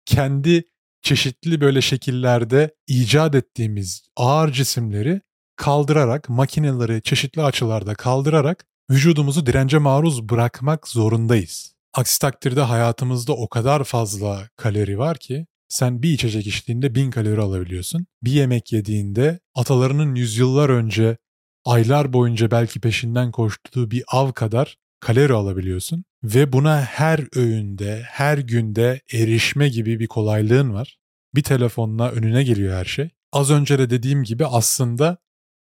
[0.06, 0.64] kendi
[1.02, 5.22] çeşitli böyle şekillerde icat ettiğimiz ağır cisimleri
[5.56, 11.74] kaldırarak, makineleri çeşitli açılarda kaldırarak vücudumuzu dirence maruz bırakmak zorundayız.
[11.94, 17.42] Aksi takdirde hayatımızda o kadar fazla kalori var ki sen bir içecek içtiğinde bin kalori
[17.42, 18.06] alabiliyorsun.
[18.24, 21.18] Bir yemek yediğinde atalarının yüzyıllar önce
[21.66, 28.38] aylar boyunca belki peşinden koştuğu bir av kadar kalori alabiliyorsun ve buna her öğünde, her
[28.38, 30.98] günde erişme gibi bir kolaylığın var.
[31.36, 33.10] Bir telefonla önüne geliyor her şey.
[33.32, 35.18] Az önce de dediğim gibi aslında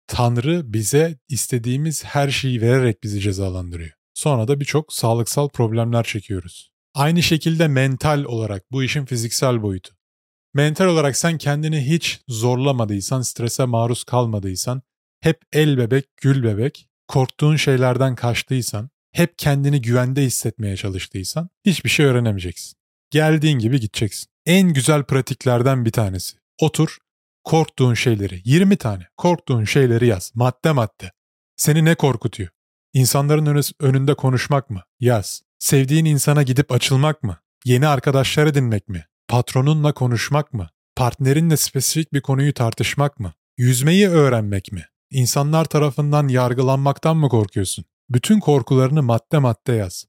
[0.08, 3.90] Tanrı bize istediğimiz her şeyi vererek bizi cezalandırıyor.
[4.14, 6.70] Sonra da birçok sağlıksal problemler çekiyoruz.
[6.94, 9.94] Aynı şekilde mental olarak bu işin fiziksel boyutu.
[10.54, 14.82] Mental olarak sen kendini hiç zorlamadıysan, strese maruz kalmadıysan,
[15.20, 22.06] hep el bebek, gül bebek, korktuğun şeylerden kaçtıysan, hep kendini güvende hissetmeye çalıştıysan hiçbir şey
[22.06, 22.74] öğrenemeyeceksin.
[23.10, 24.28] Geldiğin gibi gideceksin.
[24.46, 26.36] En güzel pratiklerden bir tanesi.
[26.60, 26.98] Otur,
[27.48, 31.12] korktuğun şeyleri, 20 tane korktuğun şeyleri yaz, madde madde.
[31.56, 32.48] Seni ne korkutuyor?
[32.92, 34.82] İnsanların önünde konuşmak mı?
[35.00, 35.42] Yaz.
[35.58, 37.38] Sevdiğin insana gidip açılmak mı?
[37.64, 39.04] Yeni arkadaşlar edinmek mi?
[39.28, 40.68] Patronunla konuşmak mı?
[40.96, 43.32] Partnerinle spesifik bir konuyu tartışmak mı?
[43.58, 44.84] Yüzmeyi öğrenmek mi?
[45.10, 47.84] İnsanlar tarafından yargılanmaktan mı korkuyorsun?
[48.10, 50.04] Bütün korkularını madde madde yaz.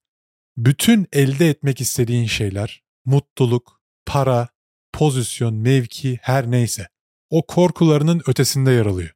[0.58, 4.48] Bütün elde etmek istediğin şeyler, mutluluk, para,
[4.94, 6.88] pozisyon, mevki her neyse
[7.30, 9.12] o korkularının ötesinde yer alıyor.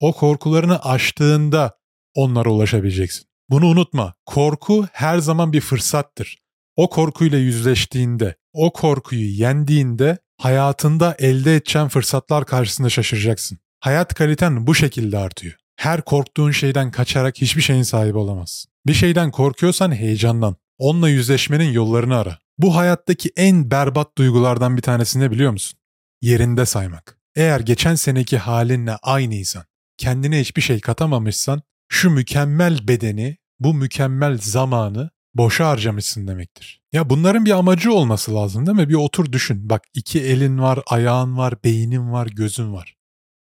[0.00, 1.78] O korkularını aştığında
[2.14, 3.24] onlara ulaşabileceksin.
[3.50, 4.14] Bunu unutma.
[4.26, 6.38] Korku her zaman bir fırsattır.
[6.76, 13.58] O korkuyla yüzleştiğinde, o korkuyu yendiğinde hayatında elde edeceğin fırsatlar karşısında şaşıracaksın.
[13.80, 15.54] Hayat kaliten bu şekilde artıyor.
[15.76, 18.70] Her korktuğun şeyden kaçarak hiçbir şeyin sahibi olamazsın.
[18.86, 20.56] Bir şeyden korkuyorsan heyecandan.
[20.78, 22.38] Onunla yüzleşmenin yollarını ara.
[22.58, 25.78] Bu hayattaki en berbat duygulardan bir tanesini biliyor musun?
[26.22, 27.17] Yerinde saymak.
[27.38, 29.64] Eğer geçen seneki halinle aynıysan,
[29.96, 36.82] kendine hiçbir şey katamamışsan, şu mükemmel bedeni, bu mükemmel zamanı boşa harcamışsın demektir.
[36.92, 38.88] Ya bunların bir amacı olması lazım değil mi?
[38.88, 39.70] Bir otur düşün.
[39.70, 42.96] Bak iki elin var, ayağın var, beynin var, gözün var.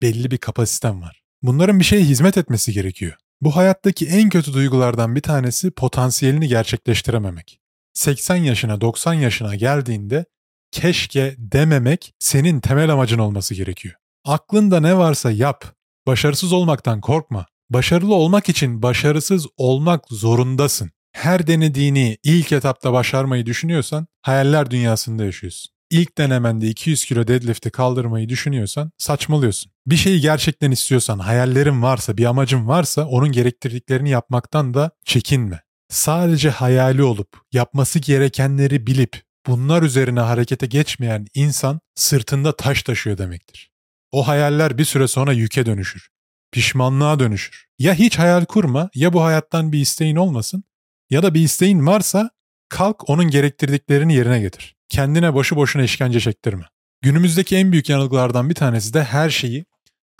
[0.03, 1.23] Belli bir kapasiten var.
[1.43, 3.15] Bunların bir şeye hizmet etmesi gerekiyor.
[3.41, 7.61] Bu hayattaki en kötü duygulardan bir tanesi potansiyelini gerçekleştirememek.
[7.95, 10.25] 80 yaşına 90 yaşına geldiğinde
[10.73, 13.95] keşke dememek senin temel amacın olması gerekiyor.
[14.25, 15.65] Aklında ne varsa yap.
[16.07, 17.47] Başarısız olmaktan korkma.
[17.71, 20.91] Başarılı olmak için başarısız olmak zorundasın.
[21.13, 25.73] Her denediğini ilk etapta başarmayı düşünüyorsan hayaller dünyasında yaşıyorsun.
[25.91, 29.73] İlk denemende 200 kilo deadlift'i kaldırmayı düşünüyorsan saçmalıyorsun.
[29.87, 35.61] Bir şeyi gerçekten istiyorsan, hayallerin varsa, bir amacın varsa onun gerektirdiklerini yapmaktan da çekinme.
[35.89, 43.71] Sadece hayali olup, yapması gerekenleri bilip, bunlar üzerine harekete geçmeyen insan sırtında taş taşıyor demektir.
[44.13, 46.09] O hayaller bir süre sonra yüke dönüşür.
[46.53, 47.67] Pişmanlığa dönüşür.
[47.79, 50.65] Ya hiç hayal kurma ya bu hayattan bir isteğin olmasın
[51.11, 52.31] ya da bir isteğin varsa
[52.69, 54.77] kalk onun gerektirdiklerini yerine getir.
[54.89, 56.65] Kendine boşu boşuna işkence çektirme.
[57.03, 59.65] Günümüzdeki en büyük yanılgılardan bir tanesi de her şeyi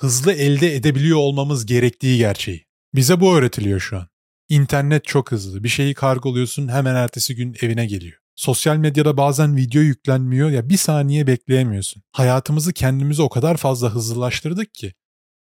[0.01, 2.67] hızlı elde edebiliyor olmamız gerektiği gerçeği.
[2.95, 4.09] Bize bu öğretiliyor şu an.
[4.49, 5.65] İnternet çok hızlı.
[5.65, 8.19] Bir şeyi kargoluyorsun hemen ertesi gün evine geliyor.
[8.39, 12.03] Sosyal medyada bazen video yüklenmiyor ya bir saniye bekleyemiyorsun.
[12.13, 14.95] Hayatımızı kendimizi o kadar fazla hızlılaştırdık ki.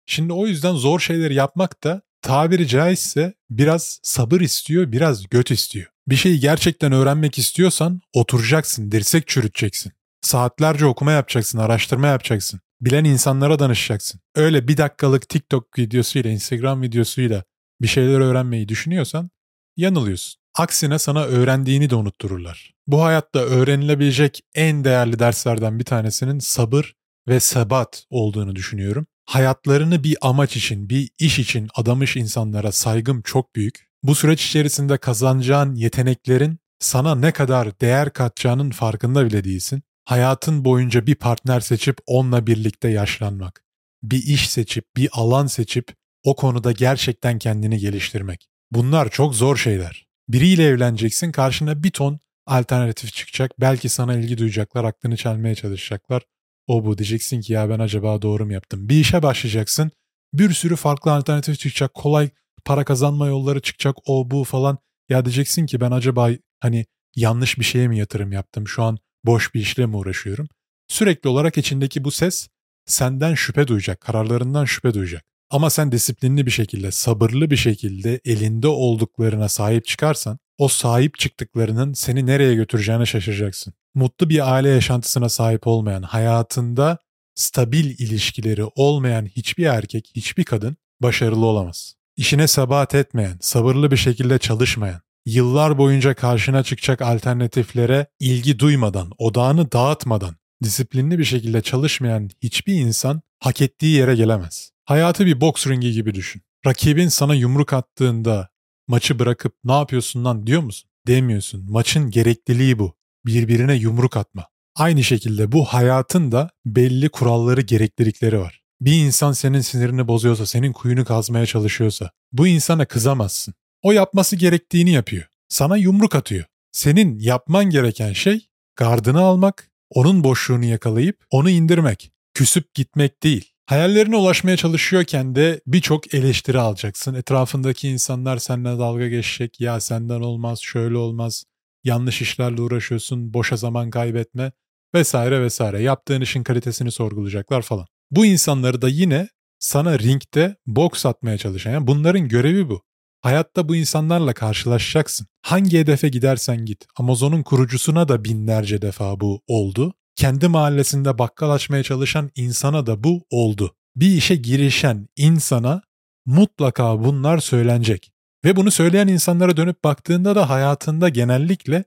[0.06, 5.86] Şimdi o yüzden zor şeyleri yapmak da tabiri caizse biraz sabır istiyor, biraz göt istiyor.
[6.06, 9.92] Bir şeyi gerçekten öğrenmek istiyorsan oturacaksın, dirsek çürüteceksin.
[10.20, 12.60] Saatlerce okuma yapacaksın, araştırma yapacaksın.
[12.80, 14.20] Bilen insanlara danışacaksın.
[14.34, 17.44] Öyle bir dakikalık TikTok videosuyla, Instagram videosuyla
[17.80, 19.30] bir şeyler öğrenmeyi düşünüyorsan
[19.76, 20.40] yanılıyorsun.
[20.58, 22.74] Aksine sana öğrendiğini de unuttururlar.
[22.86, 26.94] Bu hayatta öğrenilebilecek en değerli derslerden bir tanesinin sabır
[27.28, 29.06] ve sebat olduğunu düşünüyorum.
[29.26, 33.88] Hayatlarını bir amaç için, bir iş için adamış insanlara saygım çok büyük.
[34.02, 39.82] Bu süreç içerisinde kazanacağın yeteneklerin sana ne kadar değer katacağının farkında bile değilsin.
[40.04, 43.64] Hayatın boyunca bir partner seçip onunla birlikte yaşlanmak.
[44.02, 45.94] Bir iş seçip, bir alan seçip
[46.24, 48.48] o konuda gerçekten kendini geliştirmek.
[48.70, 50.07] Bunlar çok zor şeyler.
[50.28, 53.60] Biriyle evleneceksin, karşına bir ton alternatif çıkacak.
[53.60, 56.22] Belki sana ilgi duyacaklar, aklını çelmeye çalışacaklar.
[56.66, 58.88] O bu diyeceksin ki ya ben acaba doğru mu yaptım?
[58.88, 59.90] Bir işe başlayacaksın.
[60.32, 61.94] Bir sürü farklı alternatif çıkacak.
[61.94, 62.30] Kolay
[62.64, 63.96] para kazanma yolları çıkacak.
[64.06, 64.78] O bu falan.
[65.08, 66.86] Ya diyeceksin ki ben acaba hani
[67.16, 68.68] yanlış bir şeye mi yatırım yaptım?
[68.68, 70.48] Şu an boş bir işle mi uğraşıyorum?
[70.88, 72.48] Sürekli olarak içindeki bu ses
[72.86, 75.24] senden şüphe duyacak, kararlarından şüphe duyacak.
[75.50, 81.92] Ama sen disiplinli bir şekilde, sabırlı bir şekilde elinde olduklarına sahip çıkarsan, o sahip çıktıklarının
[81.92, 83.74] seni nereye götüreceğine şaşıracaksın.
[83.94, 86.98] Mutlu bir aile yaşantısına sahip olmayan, hayatında
[87.34, 91.94] stabil ilişkileri olmayan hiçbir erkek, hiçbir kadın başarılı olamaz.
[92.16, 99.72] İşine sabat etmeyen, sabırlı bir şekilde çalışmayan, yıllar boyunca karşına çıkacak alternatiflere ilgi duymadan, odağını
[99.72, 104.70] dağıtmadan, disiplinli bir şekilde çalışmayan hiçbir insan hak ettiği yere gelemez.
[104.88, 106.42] Hayatı bir boks ringi gibi düşün.
[106.66, 108.48] Rakibin sana yumruk attığında
[108.86, 110.90] maçı bırakıp ne yapıyorsun lan diyor musun?
[111.06, 111.70] Demiyorsun.
[111.70, 112.94] Maçın gerekliliği bu.
[113.26, 114.46] Birbirine yumruk atma.
[114.76, 118.62] Aynı şekilde bu hayatın da belli kuralları, gereklilikleri var.
[118.80, 123.54] Bir insan senin sinirini bozuyorsa, senin kuyunu kazmaya çalışıyorsa bu insana kızamazsın.
[123.82, 125.24] O yapması gerektiğini yapıyor.
[125.48, 126.44] Sana yumruk atıyor.
[126.72, 132.12] Senin yapman gereken şey gardını almak, onun boşluğunu yakalayıp onu indirmek.
[132.34, 133.52] Küsüp gitmek değil.
[133.68, 137.14] Hayallerine ulaşmaya çalışıyorken de birçok eleştiri alacaksın.
[137.14, 139.60] Etrafındaki insanlar seninle dalga geçecek.
[139.60, 141.44] Ya senden olmaz, şöyle olmaz.
[141.84, 144.52] Yanlış işlerle uğraşıyorsun, boşa zaman kaybetme
[144.94, 145.82] vesaire vesaire.
[145.82, 147.86] Yaptığın işin kalitesini sorgulayacaklar falan.
[148.10, 149.28] Bu insanları da yine
[149.58, 151.72] sana ringde boks atmaya çalışan.
[151.72, 152.82] Yani bunların görevi bu.
[153.20, 155.26] Hayatta bu insanlarla karşılaşacaksın.
[155.42, 156.84] Hangi hedefe gidersen git.
[156.96, 163.26] Amazon'un kurucusuna da binlerce defa bu oldu kendi mahallesinde bakkal açmaya çalışan insana da bu
[163.30, 163.74] oldu.
[163.96, 165.82] Bir işe girişen insana
[166.26, 168.12] mutlaka bunlar söylenecek.
[168.44, 171.84] Ve bunu söyleyen insanlara dönüp baktığında da hayatında genellikle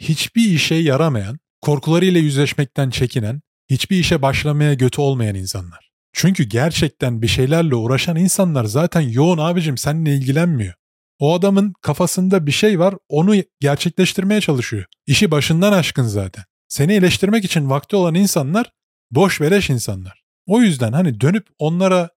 [0.00, 5.90] hiçbir işe yaramayan, korkularıyla yüzleşmekten çekinen, hiçbir işe başlamaya götü olmayan insanlar.
[6.12, 10.74] Çünkü gerçekten bir şeylerle uğraşan insanlar zaten yoğun abicim seninle ilgilenmiyor.
[11.18, 14.84] O adamın kafasında bir şey var onu gerçekleştirmeye çalışıyor.
[15.06, 16.44] İşi başından aşkın zaten.
[16.72, 18.72] Seni eleştirmek için vakti olan insanlar
[19.10, 20.22] boş beleş insanlar.
[20.46, 22.10] O yüzden hani dönüp onlara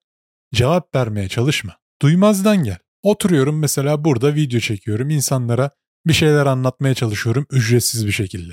[0.54, 1.76] cevap vermeye çalışma.
[2.02, 2.78] Duymazdan gel.
[3.02, 5.10] Oturuyorum mesela burada video çekiyorum.
[5.10, 5.70] insanlara
[6.06, 8.52] bir şeyler anlatmaya çalışıyorum ücretsiz bir şekilde.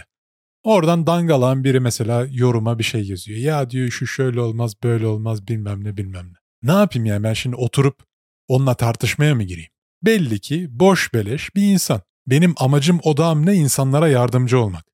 [0.64, 3.40] Oradan dangalan biri mesela yoruma bir şey yazıyor.
[3.40, 6.38] Ya diyor şu şöyle olmaz böyle olmaz bilmem ne bilmem ne.
[6.74, 8.04] Ne yapayım yani ben şimdi oturup
[8.48, 9.72] onunla tartışmaya mı gireyim?
[10.02, 12.02] Belli ki boş beleş bir insan.
[12.28, 14.86] Benim amacım odağım ne insanlara yardımcı olmak.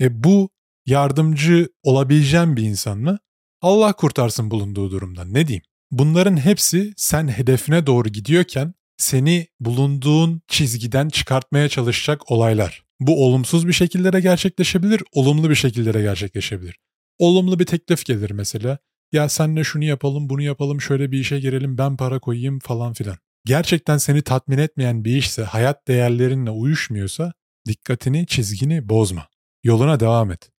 [0.00, 0.55] E bu
[0.86, 3.18] yardımcı olabileceğim bir insan mı?
[3.62, 5.62] Allah kurtarsın bulunduğu durumdan ne diyeyim?
[5.90, 12.84] Bunların hepsi sen hedefine doğru gidiyorken seni bulunduğun çizgiden çıkartmaya çalışacak olaylar.
[13.00, 16.76] Bu olumsuz bir şekillere gerçekleşebilir, olumlu bir şekillere gerçekleşebilir.
[17.18, 18.78] Olumlu bir teklif gelir mesela.
[19.12, 23.16] Ya senle şunu yapalım, bunu yapalım, şöyle bir işe girelim, ben para koyayım falan filan.
[23.44, 27.32] Gerçekten seni tatmin etmeyen bir işse, hayat değerlerinle uyuşmuyorsa
[27.68, 29.28] dikkatini, çizgini bozma.
[29.64, 30.50] Yoluna devam et.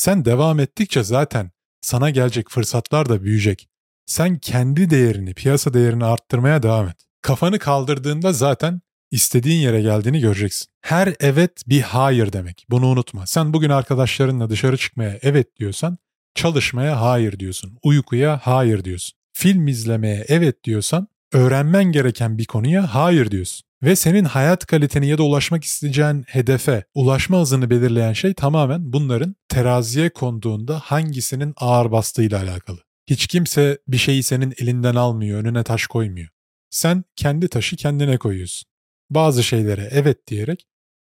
[0.00, 3.68] Sen devam ettikçe zaten sana gelecek fırsatlar da büyüyecek.
[4.06, 6.96] Sen kendi değerini, piyasa değerini arttırmaya devam et.
[7.22, 10.68] Kafanı kaldırdığında zaten istediğin yere geldiğini göreceksin.
[10.80, 12.66] Her evet bir hayır demek.
[12.70, 13.26] Bunu unutma.
[13.26, 15.98] Sen bugün arkadaşlarınla dışarı çıkmaya evet diyorsan,
[16.34, 17.78] çalışmaya hayır diyorsun.
[17.82, 19.18] Uykuya hayır diyorsun.
[19.32, 23.69] Film izlemeye evet diyorsan, öğrenmen gereken bir konuya hayır diyorsun.
[23.82, 29.36] Ve senin hayat kaliteni ya da ulaşmak isteyeceğin hedefe ulaşma hızını belirleyen şey tamamen bunların
[29.48, 32.78] teraziye konduğunda hangisinin ağır bastığıyla alakalı.
[33.06, 36.28] Hiç kimse bir şeyi senin elinden almıyor, önüne taş koymuyor.
[36.70, 38.70] Sen kendi taşı kendine koyuyorsun.
[39.10, 40.66] Bazı şeylere evet diyerek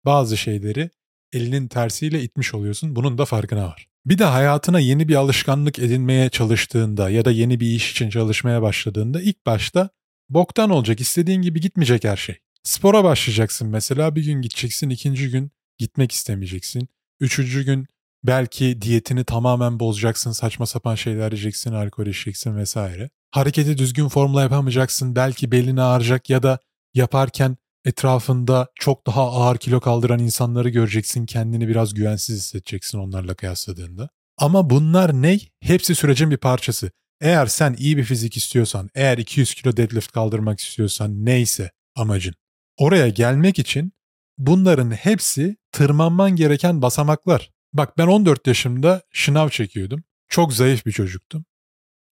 [0.04, 0.90] bazı şeyleri
[1.32, 2.96] elinin tersiyle itmiş oluyorsun.
[2.96, 3.88] Bunun da farkına var.
[4.06, 8.62] Bir de hayatına yeni bir alışkanlık edinmeye çalıştığında ya da yeni bir iş için çalışmaya
[8.62, 9.90] başladığında ilk başta
[10.28, 12.38] boktan olacak, istediğin gibi gitmeyecek her şey.
[12.62, 16.88] Spora başlayacaksın mesela bir gün gideceksin, ikinci gün gitmek istemeyeceksin.
[17.20, 17.86] Üçüncü gün
[18.24, 23.10] belki diyetini tamamen bozacaksın, saçma sapan şeyler yiyeceksin, alkol içeceksin vesaire.
[23.30, 26.58] Hareketi düzgün formla yapamayacaksın, belki belini ağrıyacak ya da
[26.94, 34.08] yaparken etrafında çok daha ağır kilo kaldıran insanları göreceksin, kendini biraz güvensiz hissedeceksin onlarla kıyasladığında.
[34.38, 35.38] Ama bunlar ne?
[35.60, 36.90] Hepsi sürecin bir parçası.
[37.20, 42.34] Eğer sen iyi bir fizik istiyorsan, eğer 200 kilo deadlift kaldırmak istiyorsan neyse amacın.
[42.78, 43.92] Oraya gelmek için
[44.38, 47.50] bunların hepsi tırmanman gereken basamaklar.
[47.72, 50.04] Bak ben 14 yaşımda şınav çekiyordum.
[50.28, 51.44] Çok zayıf bir çocuktum.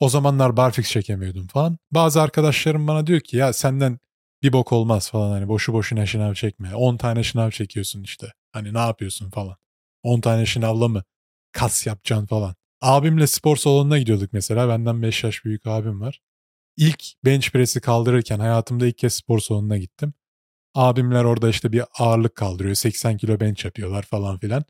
[0.01, 1.79] O zamanlar barfix çekemiyordum falan.
[1.91, 3.99] Bazı arkadaşlarım bana diyor ki ya senden
[4.43, 6.75] bir bok olmaz falan hani boşu boşuna şınav çekme.
[6.75, 8.33] 10 tane şınav çekiyorsun işte.
[8.53, 9.57] Hani ne yapıyorsun falan.
[10.03, 11.05] 10 tane şınavla mı
[11.53, 12.55] kas yapacaksın falan.
[12.81, 14.69] Abimle spor salonuna gidiyorduk mesela.
[14.69, 16.21] Benden 5 yaş büyük abim var.
[16.77, 20.15] İlk bench press'i kaldırırken hayatımda ilk kez spor salonuna gittim.
[20.77, 22.75] Abimler orada işte bir ağırlık kaldırıyor.
[22.75, 24.65] 80 kilo bench yapıyorlar falan filan.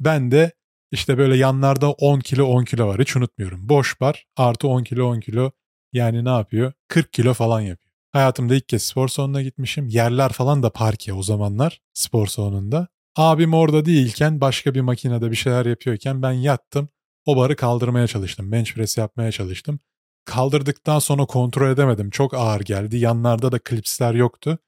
[0.00, 0.52] Ben de
[0.90, 3.68] işte böyle yanlarda 10 kilo 10 kilo var hiç unutmuyorum.
[3.68, 5.50] Boş bar artı 10 kilo 10 kilo
[5.92, 6.72] yani ne yapıyor?
[6.88, 7.92] 40 kilo falan yapıyor.
[8.12, 9.88] Hayatımda ilk kez spor salonuna gitmişim.
[9.88, 12.88] Yerler falan da parke o zamanlar spor salonunda.
[13.16, 16.88] Abim orada değilken başka bir makinede bir şeyler yapıyorken ben yattım.
[17.26, 18.52] O barı kaldırmaya çalıştım.
[18.52, 19.80] Bench press yapmaya çalıştım.
[20.24, 22.10] Kaldırdıktan sonra kontrol edemedim.
[22.10, 22.96] Çok ağır geldi.
[22.96, 24.58] Yanlarda da klipsler yoktu.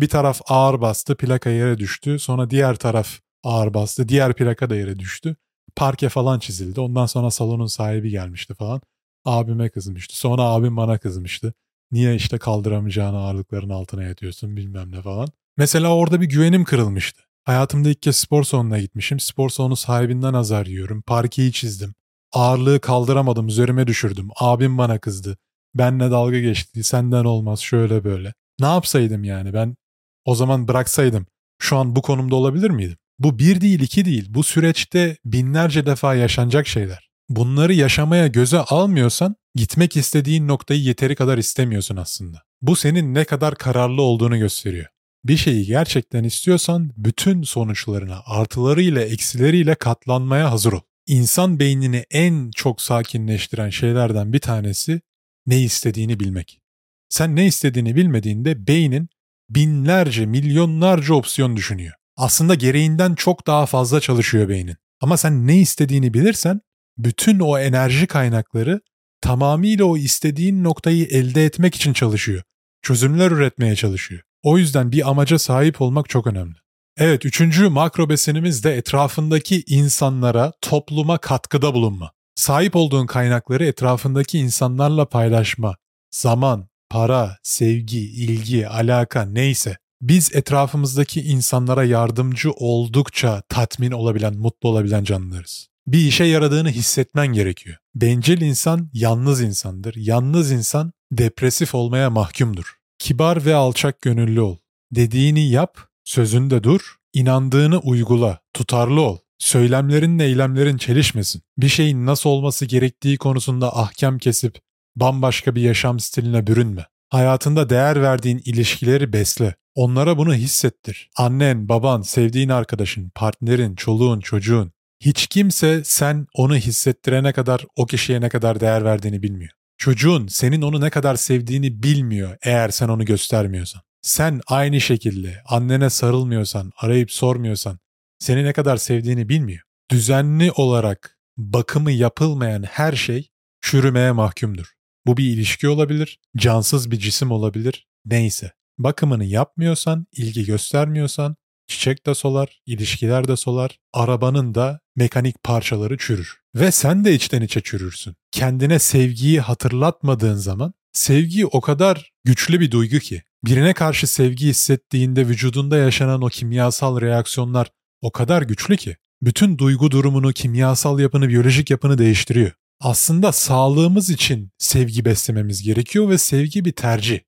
[0.00, 2.18] Bir taraf ağır bastı, plaka yere düştü.
[2.18, 3.08] Sonra diğer taraf
[3.44, 5.36] ağır bastı, diğer plaka da yere düştü.
[5.76, 6.80] Parke falan çizildi.
[6.80, 8.80] Ondan sonra salonun sahibi gelmişti falan.
[9.24, 10.18] Abime kızmıştı.
[10.18, 11.54] Sonra abim bana kızmıştı.
[11.92, 15.28] Niye işte kaldıramayacağın ağırlıkların altına yatıyorsun bilmem ne falan.
[15.56, 17.22] Mesela orada bir güvenim kırılmıştı.
[17.44, 19.20] Hayatımda ilk kez spor salonuna gitmişim.
[19.20, 21.02] Spor salonu sahibinden azar yiyorum.
[21.02, 21.94] Parkeyi çizdim.
[22.32, 24.28] Ağırlığı kaldıramadım, üzerime düşürdüm.
[24.36, 25.38] Abim bana kızdı.
[25.74, 26.84] Benle dalga geçti.
[26.84, 28.34] Senden olmaz şöyle böyle.
[28.60, 29.76] Ne yapsaydım yani ben
[30.24, 31.26] o zaman bıraksaydım
[31.58, 32.96] şu an bu konumda olabilir miydim?
[33.18, 37.10] Bu bir değil iki değil bu süreçte binlerce defa yaşanacak şeyler.
[37.28, 42.42] Bunları yaşamaya göze almıyorsan gitmek istediğin noktayı yeteri kadar istemiyorsun aslında.
[42.62, 44.86] Bu senin ne kadar kararlı olduğunu gösteriyor.
[45.24, 50.80] Bir şeyi gerçekten istiyorsan bütün sonuçlarına artılarıyla eksileriyle katlanmaya hazır ol.
[51.06, 55.00] İnsan beynini en çok sakinleştiren şeylerden bir tanesi
[55.46, 56.60] ne istediğini bilmek.
[57.08, 59.08] Sen ne istediğini bilmediğinde beynin
[59.50, 61.92] binlerce, milyonlarca opsiyon düşünüyor.
[62.16, 64.76] Aslında gereğinden çok daha fazla çalışıyor beynin.
[65.00, 66.60] Ama sen ne istediğini bilirsen
[66.98, 68.80] bütün o enerji kaynakları
[69.20, 72.42] tamamıyla o istediğin noktayı elde etmek için çalışıyor.
[72.82, 74.22] Çözümler üretmeye çalışıyor.
[74.42, 76.54] O yüzden bir amaca sahip olmak çok önemli.
[76.98, 82.12] Evet, üçüncü makro besinimiz de etrafındaki insanlara, topluma katkıda bulunma.
[82.34, 85.76] Sahip olduğun kaynakları etrafındaki insanlarla paylaşma.
[86.10, 95.04] Zaman, para, sevgi, ilgi, alaka neyse Biz etrafımızdaki insanlara yardımcı oldukça tatmin olabilen, mutlu olabilen
[95.04, 95.68] canlılarız.
[95.86, 97.76] Bir işe yaradığını hissetmen gerekiyor.
[97.94, 99.94] Bencil insan yalnız insandır.
[99.96, 102.76] Yalnız insan depresif olmaya mahkumdur.
[102.98, 104.56] Kibar ve alçak gönüllü ol.
[104.92, 109.18] Dediğini yap, sözünde dur, inandığını uygula, tutarlı ol.
[109.38, 111.42] Söylemlerinle eylemlerin çelişmesin.
[111.58, 114.58] Bir şeyin nasıl olması gerektiği konusunda ahkam kesip
[114.96, 116.86] bambaşka bir yaşam stiline bürünme.
[117.08, 119.54] Hayatında değer verdiğin ilişkileri besle.
[119.74, 121.10] Onlara bunu hissettir.
[121.16, 124.72] Annen, baban, sevdiğin arkadaşın, partnerin, çoluğun, çocuğun.
[125.00, 129.50] Hiç kimse sen onu hissettirene kadar o kişiye ne kadar değer verdiğini bilmiyor.
[129.78, 133.82] Çocuğun senin onu ne kadar sevdiğini bilmiyor eğer sen onu göstermiyorsan.
[134.02, 137.78] Sen aynı şekilde annene sarılmıyorsan, arayıp sormuyorsan
[138.18, 139.62] seni ne kadar sevdiğini bilmiyor.
[139.90, 143.30] Düzenli olarak bakımı yapılmayan her şey
[143.60, 144.72] çürümeye mahkumdur.
[145.06, 148.52] Bu bir ilişki olabilir, cansız bir cisim olabilir, neyse.
[148.78, 151.36] Bakımını yapmıyorsan, ilgi göstermiyorsan
[151.66, 156.38] çiçek de solar, ilişkiler de solar, arabanın da mekanik parçaları çürür.
[156.54, 158.16] Ve sen de içten içe çürürsün.
[158.32, 165.28] Kendine sevgiyi hatırlatmadığın zaman sevgi o kadar güçlü bir duygu ki birine karşı sevgi hissettiğinde
[165.28, 167.70] vücudunda yaşanan o kimyasal reaksiyonlar
[168.02, 172.52] o kadar güçlü ki bütün duygu durumunu, kimyasal yapını, biyolojik yapını değiştiriyor.
[172.80, 177.20] Aslında sağlığımız için sevgi beslememiz gerekiyor ve sevgi bir tercih.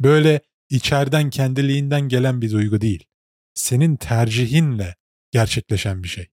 [0.00, 0.40] Böyle
[0.70, 3.04] içeriden kendiliğinden gelen bir duygu değil.
[3.54, 4.96] Senin tercihinle
[5.30, 6.26] gerçekleşen bir şey.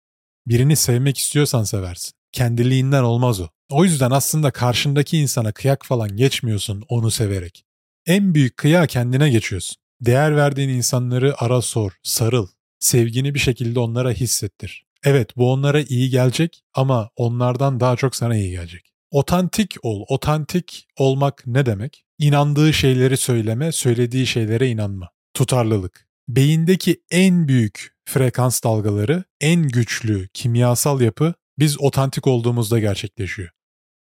[0.48, 2.12] Birini sevmek istiyorsan seversin.
[2.32, 3.48] Kendiliğinden olmaz o.
[3.70, 7.64] O yüzden aslında karşındaki insana kıyak falan geçmiyorsun onu severek.
[8.06, 9.76] En büyük kıya kendine geçiyorsun.
[10.02, 12.48] Değer verdiğin insanları ara sor, sarıl.
[12.80, 14.87] Sevgini bir şekilde onlara hissettir.
[15.04, 18.92] Evet bu onlara iyi gelecek ama onlardan daha çok sana iyi gelecek.
[19.12, 20.06] Otantik ol.
[20.08, 22.06] Otantik olmak ne demek?
[22.20, 25.10] İnandığı şeyleri söyleme, söylediği şeylere inanma.
[25.34, 26.08] Tutarlılık.
[26.28, 33.50] Beyindeki en büyük frekans dalgaları, en güçlü kimyasal yapı biz otantik olduğumuzda gerçekleşiyor.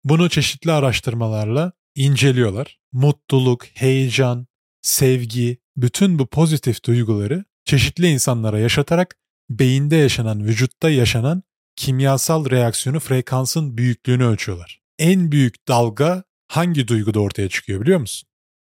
[0.04, 2.78] Bunu çeşitli araştırmalarla inceliyorlar.
[2.92, 4.46] Mutluluk, heyecan,
[4.82, 9.16] sevgi, bütün bu pozitif duyguları çeşitli insanlara yaşatarak
[9.50, 11.42] beyinde yaşanan, vücutta yaşanan
[11.76, 14.80] kimyasal reaksiyonu frekansın büyüklüğünü ölçüyorlar.
[14.98, 18.28] En büyük dalga hangi duyguda ortaya çıkıyor biliyor musun?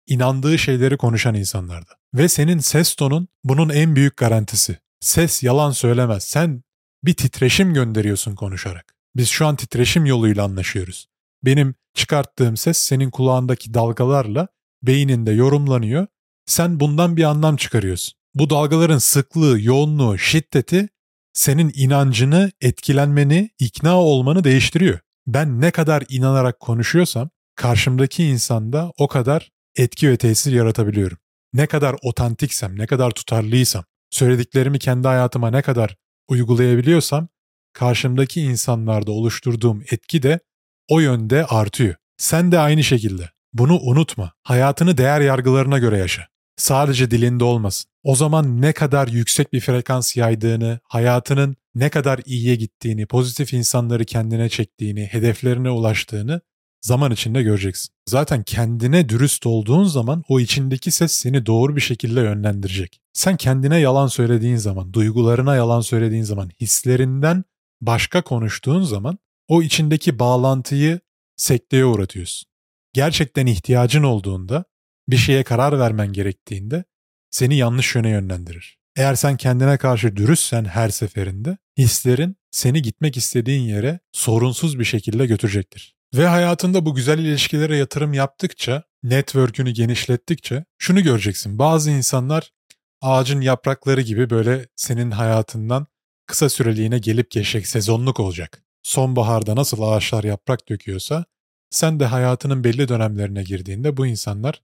[0.07, 1.91] İnandığı şeyleri konuşan insanlarda.
[2.15, 4.79] Ve senin ses tonun bunun en büyük garantisi.
[5.01, 6.25] Ses yalan söylemez.
[6.25, 6.63] Sen
[7.05, 8.95] bir titreşim gönderiyorsun konuşarak.
[9.17, 11.07] Biz şu an titreşim yoluyla anlaşıyoruz.
[11.45, 14.49] Benim çıkarttığım ses senin kulağındaki dalgalarla
[14.83, 16.07] beyninde yorumlanıyor.
[16.47, 18.19] Sen bundan bir anlam çıkarıyorsun.
[18.37, 20.89] Bu dalgaların sıklığı, yoğunluğu, şiddeti
[21.33, 24.99] senin inancını, etkilenmeni, ikna olmanı değiştiriyor.
[25.27, 31.19] Ben ne kadar inanarak konuşuyorsam karşımdaki insanda o kadar etki ve tesir yaratabiliyorum.
[31.53, 35.97] Ne kadar otantiksem, ne kadar tutarlıysam, söylediklerimi kendi hayatıma ne kadar
[36.29, 37.29] uygulayabiliyorsam
[37.73, 40.41] karşımdaki insanlarda oluşturduğum etki de
[40.89, 41.95] o yönde artıyor.
[42.17, 43.31] Sen de aynı şekilde.
[43.53, 44.33] Bunu unutma.
[44.43, 46.36] Hayatını değer yargılarına göre yaşa.
[46.57, 47.91] Sadece dilinde olmasın.
[48.03, 54.05] O zaman ne kadar yüksek bir frekans yaydığını, hayatının ne kadar iyiye gittiğini, pozitif insanları
[54.05, 56.41] kendine çektiğini, hedeflerine ulaştığını
[56.83, 57.95] zaman içinde göreceksin.
[58.09, 63.01] Zaten kendine dürüst olduğun zaman o içindeki ses seni doğru bir şekilde yönlendirecek.
[63.13, 67.45] Sen kendine yalan söylediğin zaman, duygularına yalan söylediğin zaman, hislerinden
[67.81, 71.01] başka konuştuğun zaman o içindeki bağlantıyı
[71.37, 72.49] sekteye uğratıyorsun.
[72.93, 74.65] Gerçekten ihtiyacın olduğunda,
[75.09, 76.85] bir şeye karar vermen gerektiğinde
[77.31, 78.79] seni yanlış yöne yönlendirir.
[78.97, 85.27] Eğer sen kendine karşı dürüstsen her seferinde hislerin seni gitmek istediğin yere sorunsuz bir şekilde
[85.27, 85.97] götürecektir.
[86.15, 91.59] Ve hayatında bu güzel ilişkilere yatırım yaptıkça, network'ünü genişlettikçe şunu göreceksin.
[91.59, 92.53] Bazı insanlar
[93.01, 95.87] ağacın yaprakları gibi böyle senin hayatından
[96.27, 98.63] kısa süreliğine gelip geçecek, sezonluk olacak.
[98.83, 101.25] Sonbaharda nasıl ağaçlar yaprak döküyorsa,
[101.71, 104.63] sen de hayatının belli dönemlerine girdiğinde bu insanlar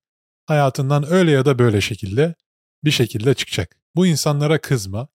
[0.52, 2.34] hayatından öyle ya da böyle şekilde
[2.84, 3.76] bir şekilde çıkacak.
[3.96, 5.08] Bu insanlara kızma,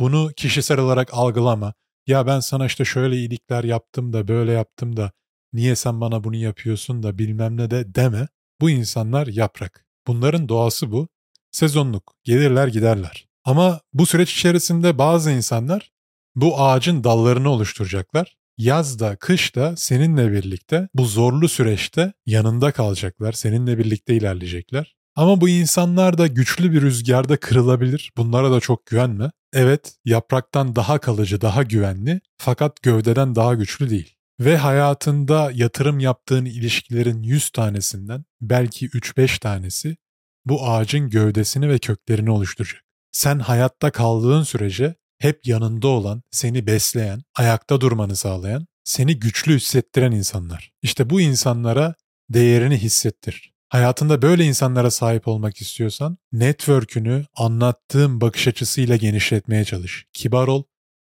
[0.00, 1.74] bunu kişisel olarak algılama.
[2.06, 5.12] Ya ben sana işte şöyle iyilikler yaptım da böyle yaptım da
[5.52, 8.28] niye sen bana bunu yapıyorsun da bilmem ne de deme.
[8.60, 9.86] Bu insanlar yaprak.
[10.06, 11.08] Bunların doğası bu.
[11.50, 12.14] Sezonluk.
[12.24, 13.26] Gelirler giderler.
[13.44, 15.92] Ama bu süreç içerisinde bazı insanlar
[16.34, 18.36] bu ağacın dallarını oluşturacaklar.
[18.58, 24.94] Yazda, kışta seninle birlikte bu zorlu süreçte yanında kalacaklar, seninle birlikte ilerleyecekler.
[25.16, 28.12] Ama bu insanlar da güçlü bir rüzgarda kırılabilir.
[28.16, 29.30] Bunlara da çok güvenme.
[29.52, 34.14] Evet, yapraktan daha kalıcı, daha güvenli fakat gövdeden daha güçlü değil.
[34.40, 39.96] Ve hayatında yatırım yaptığın ilişkilerin 100 tanesinden belki 3-5 tanesi
[40.44, 42.82] bu ağacın gövdesini ve köklerini oluşturacak.
[43.12, 50.12] Sen hayatta kaldığın sürece hep yanında olan, seni besleyen, ayakta durmanı sağlayan, seni güçlü hissettiren
[50.12, 50.72] insanlar.
[50.82, 51.94] İşte bu insanlara
[52.30, 53.52] değerini hissettir.
[53.68, 60.06] Hayatında böyle insanlara sahip olmak istiyorsan network'ünü anlattığım bakış açısıyla genişletmeye çalış.
[60.12, 60.62] Kibar ol,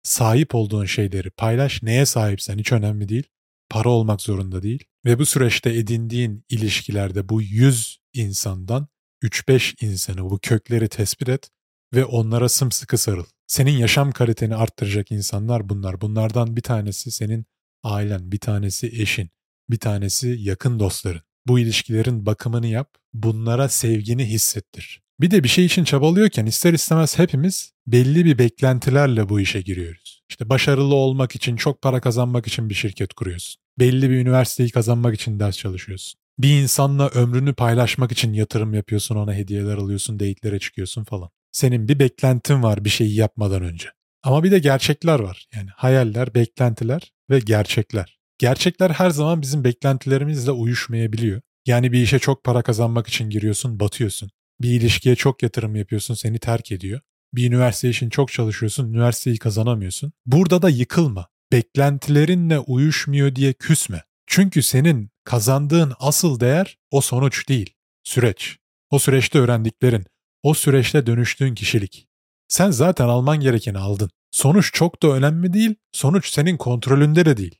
[0.02, 1.82] sahip olduğun şeyleri paylaş.
[1.82, 3.24] Neye sahipsen hiç önemli değil.
[3.70, 4.84] Para olmak zorunda değil.
[5.04, 8.88] Ve bu süreçte edindiğin ilişkilerde bu 100 insandan
[9.22, 11.50] 3-5 insanı bu kökleri tespit et
[11.94, 13.24] ve onlara sımsıkı sarıl.
[13.48, 16.00] Senin yaşam kaliteni arttıracak insanlar bunlar.
[16.00, 17.46] Bunlardan bir tanesi senin
[17.82, 19.30] ailen, bir tanesi eşin,
[19.70, 21.22] bir tanesi yakın dostların.
[21.46, 25.02] Bu ilişkilerin bakımını yap, bunlara sevgini hissettir.
[25.20, 30.22] Bir de bir şey için çabalıyorken ister istemez hepimiz belli bir beklentilerle bu işe giriyoruz.
[30.30, 33.62] İşte başarılı olmak için, çok para kazanmak için bir şirket kuruyorsun.
[33.78, 36.20] Belli bir üniversiteyi kazanmak için ders çalışıyorsun.
[36.38, 41.30] Bir insanla ömrünü paylaşmak için yatırım yapıyorsun, ona hediyeler alıyorsun, date'lere çıkıyorsun falan.
[41.58, 43.88] Senin bir beklentin var bir şeyi yapmadan önce.
[44.22, 45.48] Ama bir de gerçekler var.
[45.54, 48.18] Yani hayaller, beklentiler ve gerçekler.
[48.38, 51.40] Gerçekler her zaman bizim beklentilerimizle uyuşmayabiliyor.
[51.66, 54.30] Yani bir işe çok para kazanmak için giriyorsun, batıyorsun.
[54.60, 57.00] Bir ilişkiye çok yatırım yapıyorsun, seni terk ediyor.
[57.34, 60.12] Bir üniversite için çok çalışıyorsun, üniversiteyi kazanamıyorsun.
[60.26, 61.28] Burada da yıkılma.
[61.52, 64.02] Beklentilerinle uyuşmuyor diye küsme.
[64.26, 68.56] Çünkü senin kazandığın asıl değer o sonuç değil, süreç.
[68.90, 70.06] O süreçte öğrendiklerin,
[70.42, 72.08] o süreçte dönüştüğün kişilik.
[72.48, 74.10] Sen zaten alman gerekeni aldın.
[74.30, 77.58] Sonuç çok da önemli değil, sonuç senin kontrolünde de değil.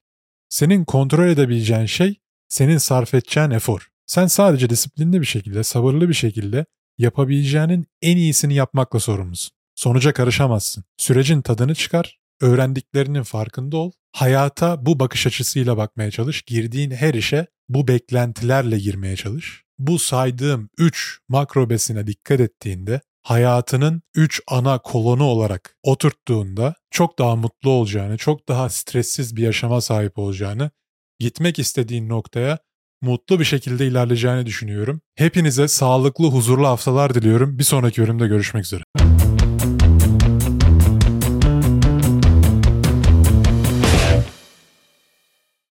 [0.49, 3.89] Senin kontrol edebileceğin şey senin sarf edeceğin efor.
[4.07, 6.67] Sen sadece disiplinli bir şekilde, sabırlı bir şekilde
[6.99, 9.53] yapabileceğinin en iyisini yapmakla sorumlusun.
[9.75, 10.85] Sonuca karışamazsın.
[10.97, 13.93] Sürecin tadını çıkar, öğrendiklerinin farkında ol.
[14.13, 16.43] Hayata bu bakış açısıyla bakmaya çalış.
[16.43, 19.65] Girdiğin her işe bu beklentilerle girmeye çalış.
[19.79, 27.37] Bu saydığım 3 makro besine dikkat ettiğinde hayatının 3 ana kolonu olarak oturttuğunda çok daha
[27.37, 30.71] mutlu olacağını, çok daha stressiz bir yaşama sahip olacağını,
[31.19, 32.59] gitmek istediğin noktaya
[33.03, 35.01] mutlu bir şekilde ilerleyeceğini düşünüyorum.
[35.15, 37.59] Hepinize sağlıklı, huzurlu haftalar diliyorum.
[37.59, 38.83] Bir sonraki bölümde görüşmek üzere.